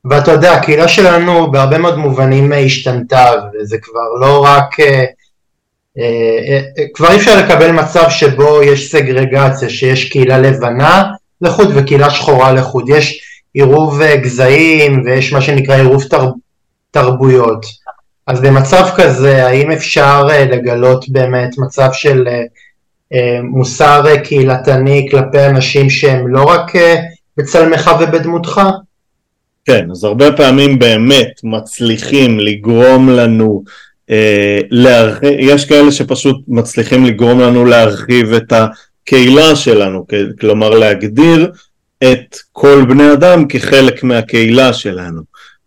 [0.06, 4.80] ואתה יודע, הקהילה שלנו בהרבה מאוד מובנים השתנתה, וזה כבר לא רק...
[4.80, 5.06] אה,
[5.98, 6.62] אה,
[6.94, 11.04] כבר אי אפשר לקבל מצב שבו יש סגרגציה, שיש קהילה לבנה
[11.42, 12.90] לחוד וקהילה שחורה לחוד.
[12.90, 13.22] יש
[13.54, 16.30] עירוב גזעים ויש מה שנקרא עירוב תר,
[16.92, 17.66] תרבויות.
[18.28, 22.44] אז במצב כזה, האם אפשר אה, לגלות באמת מצב של אה,
[23.14, 26.72] אה, מוסר קהילתני כלפי אנשים שהם לא רק
[27.38, 28.62] בצלמך ובדמותך?
[29.68, 33.64] כן, אז הרבה פעמים באמת מצליחים לגרום לנו,
[34.10, 34.60] אה.
[35.40, 40.06] יש כאלה שפשוט מצליחים לגרום לנו להרחיב את הקהילה שלנו,
[40.40, 41.52] כלומר להגדיר
[42.04, 45.22] את כל בני אדם כחלק מהקהילה שלנו.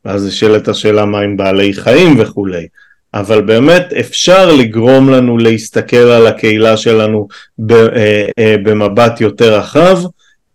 [0.05, 2.67] ואז נשאלת השאלה מה עם בעלי חיים וכולי.
[3.15, 7.29] אבל באמת אפשר לגרום לנו להסתכל על הקהילה שלנו
[7.71, 9.99] אה, אה, במבט יותר רחב,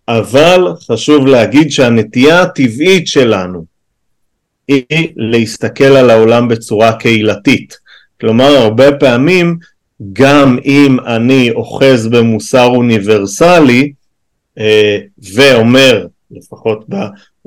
[0.07, 3.65] אבל חשוב להגיד שהנטייה הטבעית שלנו
[4.67, 7.77] היא להסתכל על העולם בצורה קהילתית.
[8.21, 9.57] כלומר, הרבה פעמים
[10.13, 13.93] גם אם אני אוחז במוסר אוניברסלי
[14.59, 14.97] אה,
[15.33, 16.95] ואומר, לפחות ב,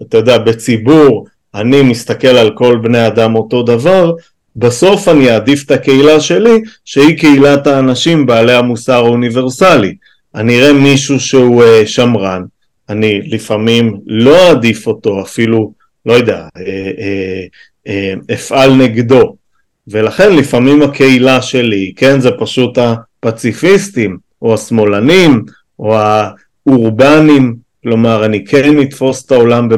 [0.03, 4.13] אתה יודע, בציבור, אני מסתכל על כל בני אדם אותו דבר,
[4.57, 9.95] בסוף אני אעדיף את הקהילה שלי שהיא קהילת האנשים בעלי המוסר האוניברסלי.
[10.35, 12.43] אני אראה מישהו שהוא uh, שמרן,
[12.89, 15.73] אני לפעמים לא אעדיף אותו, אפילו,
[16.07, 16.61] לא יודע, uh,
[17.89, 19.37] uh, אפעל נגדו.
[19.89, 25.45] ולכן לפעמים הקהילה שלי, כן, זה פשוט הפציפיסטים, או השמאלנים,
[25.79, 25.97] או
[26.67, 29.69] האורבנים, כלומר אני כן אתפוס את העולם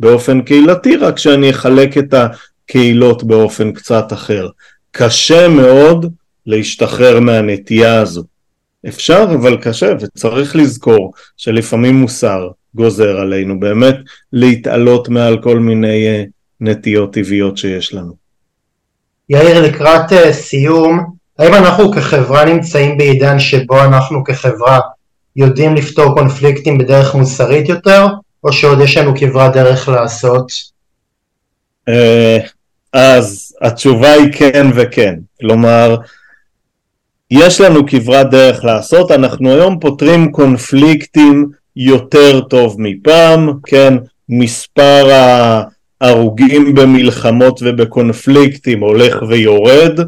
[0.00, 4.48] באופן קהילתי, רק שאני אחלק את הקהילות באופן קצת אחר.
[4.90, 6.12] קשה מאוד
[6.46, 8.31] להשתחרר מהנטייה הזו.
[8.88, 13.96] אפשר אבל קשה וצריך לזכור שלפעמים מוסר גוזר עלינו באמת
[14.32, 16.24] להתעלות מעל כל מיני אה,
[16.60, 18.12] נטיות טבעיות שיש לנו.
[19.28, 21.04] יאיר לקראת uh, סיום,
[21.38, 24.80] האם אנחנו כחברה נמצאים בעידן שבו אנחנו כחברה
[25.36, 28.06] יודעים לפתור קונפליקטים בדרך מוסרית יותר,
[28.44, 30.52] או שעוד יש לנו כברת דרך לעשות?
[31.88, 32.38] אה,
[32.92, 35.96] אז התשובה היא כן וכן, כלומר
[37.34, 43.94] יש לנו כברת דרך לעשות, אנחנו היום פותרים קונפליקטים יותר טוב מפעם, כן,
[44.28, 45.08] מספר
[46.00, 50.00] ההרוגים במלחמות ובקונפליקטים הולך ויורד.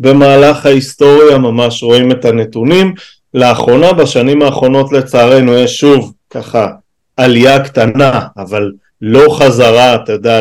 [0.00, 2.94] במהלך ההיסטוריה, ממש רואים את הנתונים,
[3.34, 6.68] לאחרונה בשנים האחרונות לצערנו יש שוב ככה
[7.16, 10.40] עלייה קטנה אבל לא חזרה אתה יודע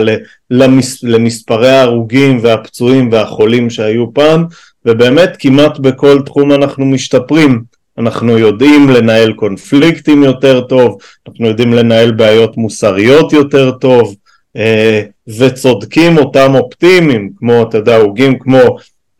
[0.51, 4.45] למס, למספרי ההרוגים והפצועים והחולים שהיו פעם
[4.87, 7.63] ובאמת כמעט בכל תחום אנחנו משתפרים
[7.97, 14.15] אנחנו יודעים לנהל קונפליקטים יותר טוב אנחנו יודעים לנהל בעיות מוסריות יותר טוב
[14.57, 18.59] אה, וצודקים אותם אופטימיים כמו אתה יודע הוגים כמו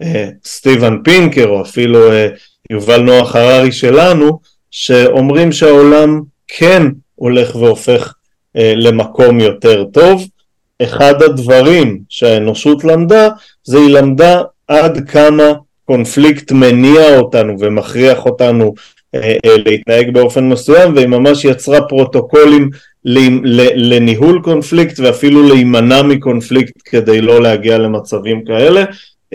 [0.02, 2.28] אה, סטיבן פינקר או אפילו אה,
[2.70, 4.40] יובל נוח הררי שלנו,
[4.72, 6.84] שאומרים שהעולם כן
[7.16, 8.14] הולך והופך
[8.56, 10.28] למקום יותר טוב.
[10.84, 13.30] אחד הדברים שהאנושות למדה,
[13.64, 15.54] זה היא למדה עד כמה
[15.86, 18.74] קונפליקט מניע אותנו ומכריח אותנו
[19.16, 22.70] אה, אה, להתנהג באופן מסוים, והיא ממש יצרה פרוטוקולים
[23.76, 28.84] לניהול קונפליקט ואפילו להימנע מקונפליקט כדי לא להגיע למצבים כאלה.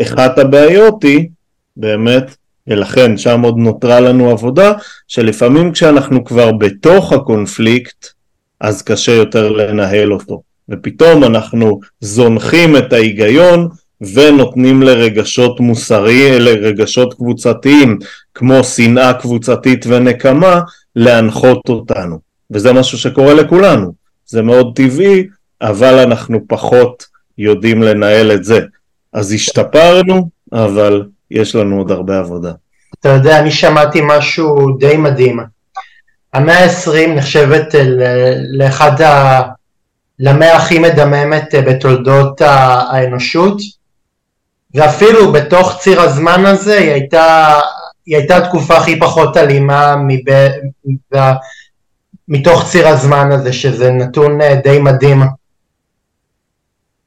[0.02, 1.28] אחת הבעיות היא
[1.76, 4.72] באמת ולכן שם עוד נותרה לנו עבודה
[5.08, 8.06] שלפעמים כשאנחנו כבר בתוך הקונפליקט
[8.60, 13.68] אז קשה יותר לנהל אותו ופתאום אנחנו זונחים את ההיגיון
[14.14, 17.98] ונותנים לרגשות מוסרי, לרגשות קבוצתיים
[18.34, 20.60] כמו שנאה קבוצתית ונקמה
[20.96, 22.18] להנחות אותנו
[22.50, 23.92] וזה משהו שקורה לכולנו
[24.26, 25.26] זה מאוד טבעי
[25.62, 27.06] אבל אנחנו פחות
[27.38, 28.60] יודעים לנהל את זה
[29.12, 32.52] אז השתפרנו אבל יש לנו עוד הרבה עבודה.
[33.00, 35.40] אתה יודע, אני שמעתי משהו די מדהים.
[36.32, 37.74] המאה ה-20 נחשבת
[38.52, 39.42] לאחד ה...
[40.18, 43.56] למאה הכי מדממת בתולדות האנושות,
[44.74, 47.58] ואפילו בתוך ציר הזמן הזה היא הייתה,
[48.06, 50.50] היא הייתה התקופה הכי פחות אלימה מב...
[52.28, 55.22] מתוך ציר הזמן הזה, שזה נתון די מדהים.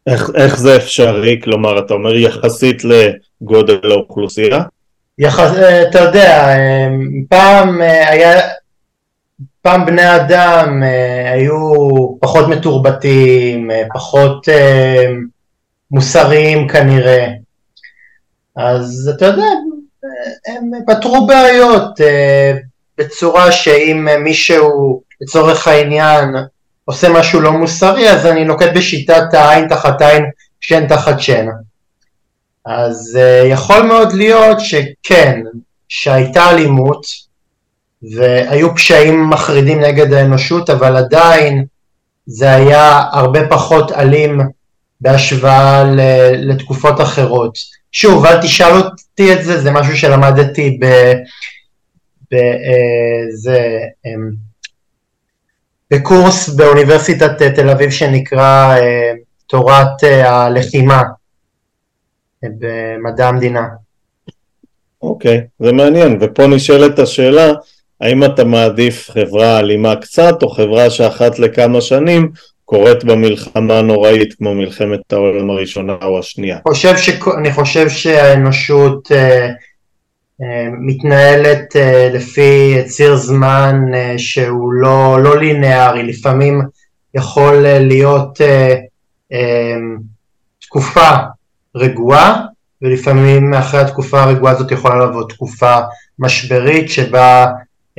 [0.07, 1.41] איך, איך זה אפשרי?
[1.43, 4.63] כלומר, אתה אומר יחסית לגודל האוכלוסייה?
[5.18, 6.88] יחס, אה, אתה יודע, אה,
[7.30, 8.41] פעם אה, היה,
[9.61, 10.84] פעם בני אדם
[11.34, 11.59] היו
[12.20, 14.47] פחות מתורבתים, פחות
[15.91, 17.28] מוסריים כנראה,
[18.58, 19.47] אז אתה יודע,
[20.47, 21.99] הם פתרו בעיות
[22.97, 26.36] בצורה שאם מישהו לצורך העניין
[26.86, 30.24] עושה משהו לא מוסרי אז אני נוקט בשיטת העין תחת עין,
[30.62, 31.47] שן תחת שן.
[32.66, 35.41] אז uh, יכול מאוד להיות שכן,
[35.88, 37.06] שהייתה אלימות
[38.16, 41.66] והיו פשעים מחרידים נגד האנושות, אבל עדיין
[42.26, 44.41] זה היה הרבה פחות אלים
[45.01, 45.84] בהשוואה
[46.38, 47.58] לתקופות אחרות.
[47.97, 50.85] שוב, אל תשאל אותי את זה, זה משהו שלמדתי ב...
[52.31, 54.35] ב uh, זה, um,
[55.91, 59.17] בקורס באוניברסיטת תל אביב שנקרא uh,
[59.47, 61.01] תורת הלחימה.
[62.43, 63.67] במדע המדינה.
[65.01, 67.53] אוקיי, okay, זה מעניין, ופה נשאלת השאלה,
[68.01, 72.31] האם אתה מעדיף חברה אלימה קצת, או חברה שאחת לכמה שנים
[72.66, 76.57] קורית במלחמה נוראית כמו מלחמת העולם הראשונה או השנייה?
[76.68, 77.09] חושב ש...
[77.38, 79.49] אני חושב שהאנושות אה,
[80.41, 86.61] אה, מתנהלת אה, לפי ציר זמן אה, שהוא לא, לא לינארי, לפעמים
[87.13, 88.76] יכול אה, להיות אה,
[89.34, 89.76] אה,
[90.61, 91.09] תקופה
[91.76, 92.41] רגועה,
[92.82, 95.80] ולפעמים אחרי התקופה הרגועה הזאת יכולה לבוא תקופה
[96.20, 97.45] משברית שבה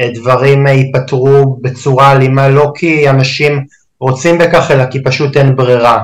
[0.01, 3.65] אה, דברים ייפתרו בצורה אלימה לא כי אנשים
[4.01, 6.03] רוצים בכך אלא כי פשוט אין ברירה.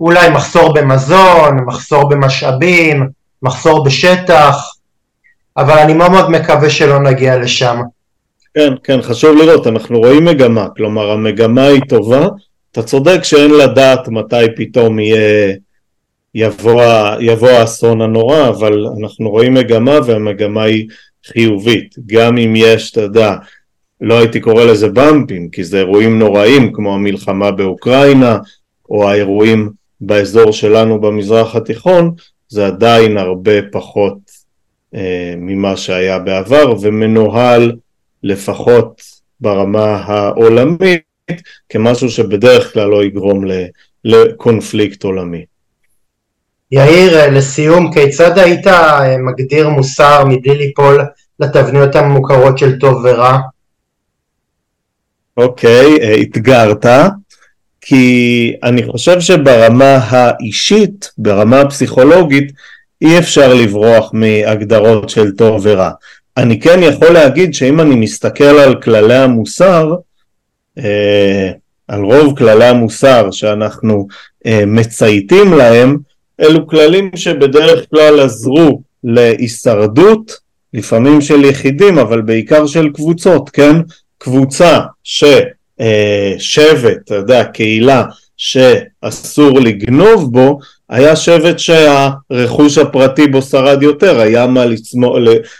[0.00, 3.08] אולי מחסור במזון, מחסור במשאבים,
[3.42, 4.74] מחסור בשטח,
[5.56, 7.80] אבל אני מאוד מאוד מקווה שלא נגיע לשם.
[8.54, 12.28] כן, כן, חשוב לראות, אנחנו רואים מגמה, כלומר המגמה היא טובה,
[12.72, 15.54] אתה צודק שאין לדעת מתי פתאום יהיה
[16.34, 16.82] יבוא,
[17.20, 20.88] יבוא האסון הנורא, אבל אנחנו רואים מגמה והמגמה היא
[21.26, 21.94] חיובית.
[22.06, 23.34] גם אם יש, אתה יודע,
[24.00, 28.38] לא הייתי קורא לזה במפים, כי זה אירועים נוראים כמו המלחמה באוקראינה,
[28.90, 29.70] או האירועים
[30.00, 32.14] באזור שלנו במזרח התיכון,
[32.48, 34.18] זה עדיין הרבה פחות
[34.94, 37.72] אה, ממה שהיה בעבר, ומנוהל
[38.22, 39.02] לפחות
[39.40, 41.02] ברמה העולמית
[41.68, 43.44] כמשהו שבדרך כלל לא יגרום
[44.04, 45.44] לקונפליקט עולמי.
[46.72, 51.00] יאיר, לסיום, כיצד היית אה, מגדיר מוסר מבלי ליפול
[51.40, 53.38] לתבניות המוכרות של טוב ורע?
[55.40, 56.86] אוקיי, okay, אתגרת,
[57.80, 62.52] כי אני חושב שברמה האישית, ברמה הפסיכולוגית,
[63.02, 65.90] אי אפשר לברוח מהגדרות של טוב ורע.
[66.36, 69.94] אני כן יכול להגיד שאם אני מסתכל על כללי המוסר,
[70.78, 71.50] אה,
[71.88, 74.06] על רוב כללי המוסר שאנחנו
[74.46, 75.96] אה, מצייתים להם,
[76.40, 80.32] אלו כללים שבדרך כלל עזרו להישרדות,
[80.74, 83.76] לפעמים של יחידים, אבל בעיקר של קבוצות, כן?
[84.20, 88.04] קבוצה ששבט, אתה יודע, קהילה
[88.36, 90.58] שאסור לגנוב בו,
[90.88, 95.18] היה שבט שהרכוש הפרטי בו שרד יותר, היה מה לשמור,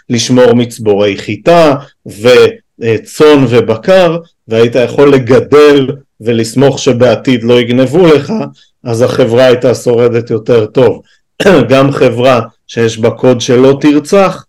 [0.09, 5.87] לשמור מצבורי חיטה וצאן ובקר, והיית יכול לגדל
[6.21, 8.33] ולסמוך שבעתיד לא יגנבו לך,
[8.83, 11.01] אז החברה הייתה שורדת יותר טוב.
[11.69, 14.45] גם חברה שיש בה קוד שלא תרצח,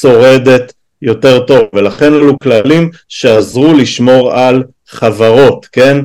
[0.00, 0.72] שורדת
[1.04, 5.98] יותר טוב, ולכן אלו כללים שעזרו לשמור על חברות, כן?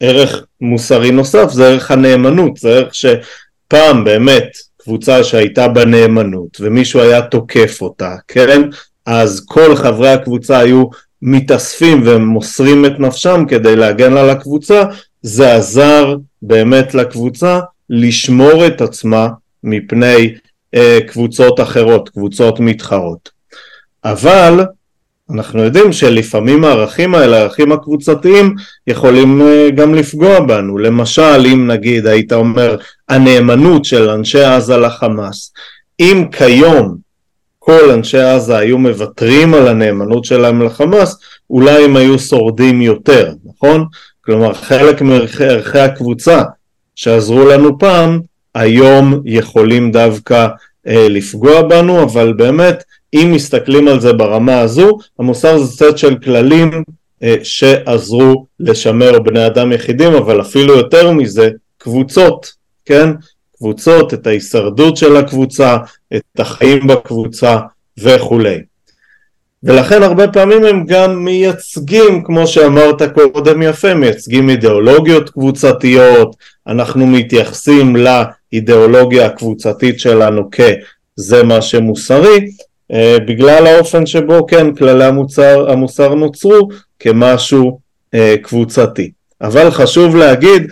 [0.00, 7.00] ערך מוסרי נוסף זה ערך הנאמנות, זה ערך שפעם באמת קבוצה שהייתה בה נאמנות ומישהו
[7.00, 8.62] היה תוקף אותה, כן?
[9.06, 10.84] אז כל חברי הקבוצה היו
[11.22, 14.84] מתאספים ומוסרים את נפשם כדי להגן על הקבוצה,
[15.22, 17.60] זה עזר באמת לקבוצה
[17.90, 19.28] לשמור את עצמה
[19.64, 20.34] מפני
[20.74, 23.37] אה, קבוצות אחרות, קבוצות מתחרות.
[24.12, 24.64] אבל
[25.30, 28.54] אנחנו יודעים שלפעמים הערכים האלה, הערכים הקבוצתיים,
[28.86, 30.78] יכולים אה, גם לפגוע בנו.
[30.78, 32.76] למשל, אם נגיד היית אומר
[33.08, 35.52] הנאמנות של אנשי עזה לחמאס,
[36.00, 36.96] אם כיום
[37.58, 41.18] כל אנשי עזה היו מוותרים על הנאמנות שלהם לחמאס,
[41.50, 43.84] אולי הם היו שורדים יותר, נכון?
[44.24, 46.42] כלומר, חלק מערכי הקבוצה
[46.94, 48.20] שעזרו לנו פעם,
[48.54, 50.46] היום יכולים דווקא
[50.86, 52.84] אה, לפגוע בנו, אבל באמת
[53.14, 56.70] אם מסתכלים על זה ברמה הזו, המוסר זה סט של כללים
[57.22, 62.52] אה, שעזרו לשמר בני אדם יחידים, אבל אפילו יותר מזה, קבוצות,
[62.84, 63.10] כן?
[63.56, 65.76] קבוצות, את ההישרדות של הקבוצה,
[66.16, 67.58] את החיים בקבוצה
[67.98, 68.58] וכולי.
[69.62, 73.02] ולכן הרבה פעמים הם גם מייצגים, כמו שאמרת
[73.32, 76.36] קודם יפה, מייצגים אידיאולוגיות קבוצתיות,
[76.66, 82.50] אנחנו מתייחסים לאידיאולוגיה הקבוצתית שלנו כזה מה שמוסרי,
[82.92, 86.68] אה, בגלל האופן שבו כן כללי המוצר, המוסר נוצרו
[86.98, 87.78] כמשהו
[88.14, 89.10] אה, קבוצתי.
[89.40, 90.62] אבל חשוב להגיד,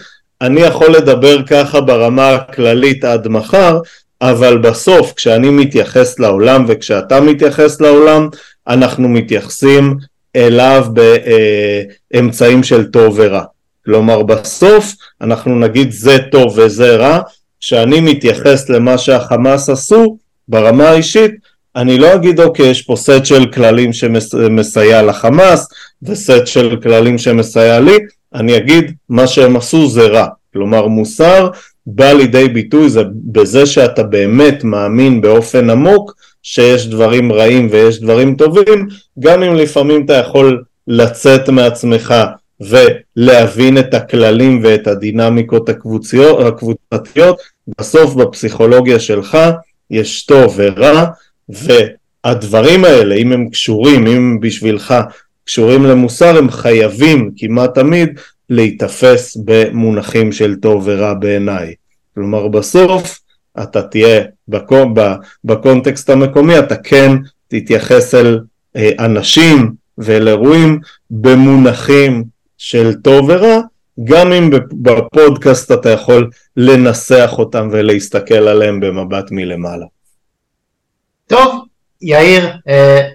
[0.41, 3.79] אני יכול לדבר ככה ברמה הכללית עד מחר,
[4.23, 8.29] אבל בסוף כשאני מתייחס לעולם וכשאתה מתייחס לעולם,
[8.69, 9.97] אנחנו מתייחסים
[10.37, 10.87] אליו
[12.13, 13.45] באמצעים של טוב ורע.
[13.85, 17.21] כלומר בסוף אנחנו נגיד זה טוב וזה רע,
[17.61, 20.17] כשאני מתייחס למה שהחמאס עשו
[20.49, 21.35] ברמה האישית,
[21.77, 25.69] אני לא אגיד אוקיי יש פה סט של כללים שמסייע לחמאס
[26.03, 27.97] וסט של כללים שמסייע לי,
[28.35, 31.49] אני אגיד מה שהם עשו זה רע, כלומר מוסר
[31.87, 38.35] בא לידי ביטוי זה בזה שאתה באמת מאמין באופן עמוק שיש דברים רעים ויש דברים
[38.35, 42.15] טובים, גם אם לפעמים אתה יכול לצאת מעצמך
[42.61, 47.37] ולהבין את הכללים ואת הדינמיקות הקבוצתיות,
[47.79, 49.39] בסוף בפסיכולוגיה שלך
[49.91, 51.05] יש טוב ורע
[51.49, 54.95] והדברים האלה, אם הם קשורים, אם בשבילך
[55.45, 58.21] קשורים למוסר, הם חייבים כמעט תמיד
[58.51, 61.75] להיתפס במונחים של טוב ורע בעיניי.
[62.15, 63.21] כלומר בסוף
[63.63, 64.95] אתה תהיה בקונ...
[65.45, 67.13] בקונטקסט המקומי, אתה כן
[67.49, 68.41] תתייחס אל
[68.77, 70.81] אה, אנשים ואל אירועים
[71.11, 72.25] במונחים
[72.59, 73.61] של טוב ורע,
[74.05, 79.87] גם אם בפודקאסט אתה יכול לנסח אותם ולהסתכל עליהם במבט מלמעלה.
[81.27, 81.65] טוב,
[82.03, 83.09] יאיר, אה,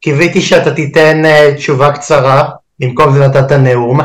[0.00, 2.48] קיוויתי שאתה תיתן אה, תשובה קצרה,
[2.80, 4.00] במקום זה נתת נאום,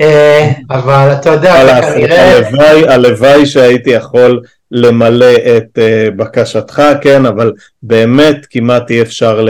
[0.00, 2.36] אה, אבל אתה יודע, אתה כנראה...
[2.36, 5.78] הלוואי, הלוואי שהייתי יכול למלא את
[6.16, 7.52] בקשתך, כן, אבל
[7.82, 9.46] באמת כמעט אי אפשר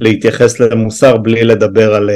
[0.00, 2.10] להתייחס למוסר בלי לדבר על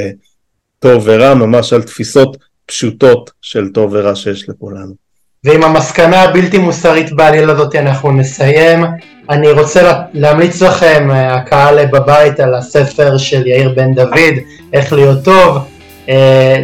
[0.79, 2.37] טוב ורע, ממש על תפיסות
[2.67, 5.01] פשוטות של טוב ורע שיש לכולנו.
[5.45, 8.84] ועם המסקנה הבלתי מוסרית בעליל הזאת אנחנו נסיים.
[9.30, 14.34] אני רוצה להמליץ לכם, אה, הקהל בבית, על הספר של יאיר בן דוד,
[14.72, 15.59] איך להיות טוב.
[16.07, 16.11] Uh,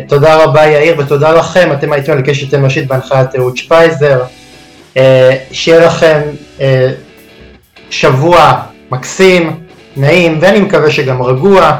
[0.08, 4.22] תודה רבה יאיר ותודה לכם, אתם הייתם על קשת אנושית בהנחיית אהוד שפייזר.
[4.94, 4.98] Uh,
[5.52, 6.20] שיהיה לכם
[6.58, 6.62] uh,
[7.90, 8.54] שבוע
[8.90, 9.60] מקסים,
[9.96, 11.76] נעים, ואני מקווה שגם רגוע.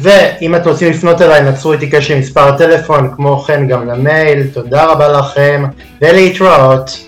[0.00, 4.46] ואם אתם רוצים לפנות אליי, נצרו איתי קשר עם מספר הטלפון, כמו כן גם למייל,
[4.52, 5.64] תודה רבה לכם,
[6.02, 7.07] ולהתראות.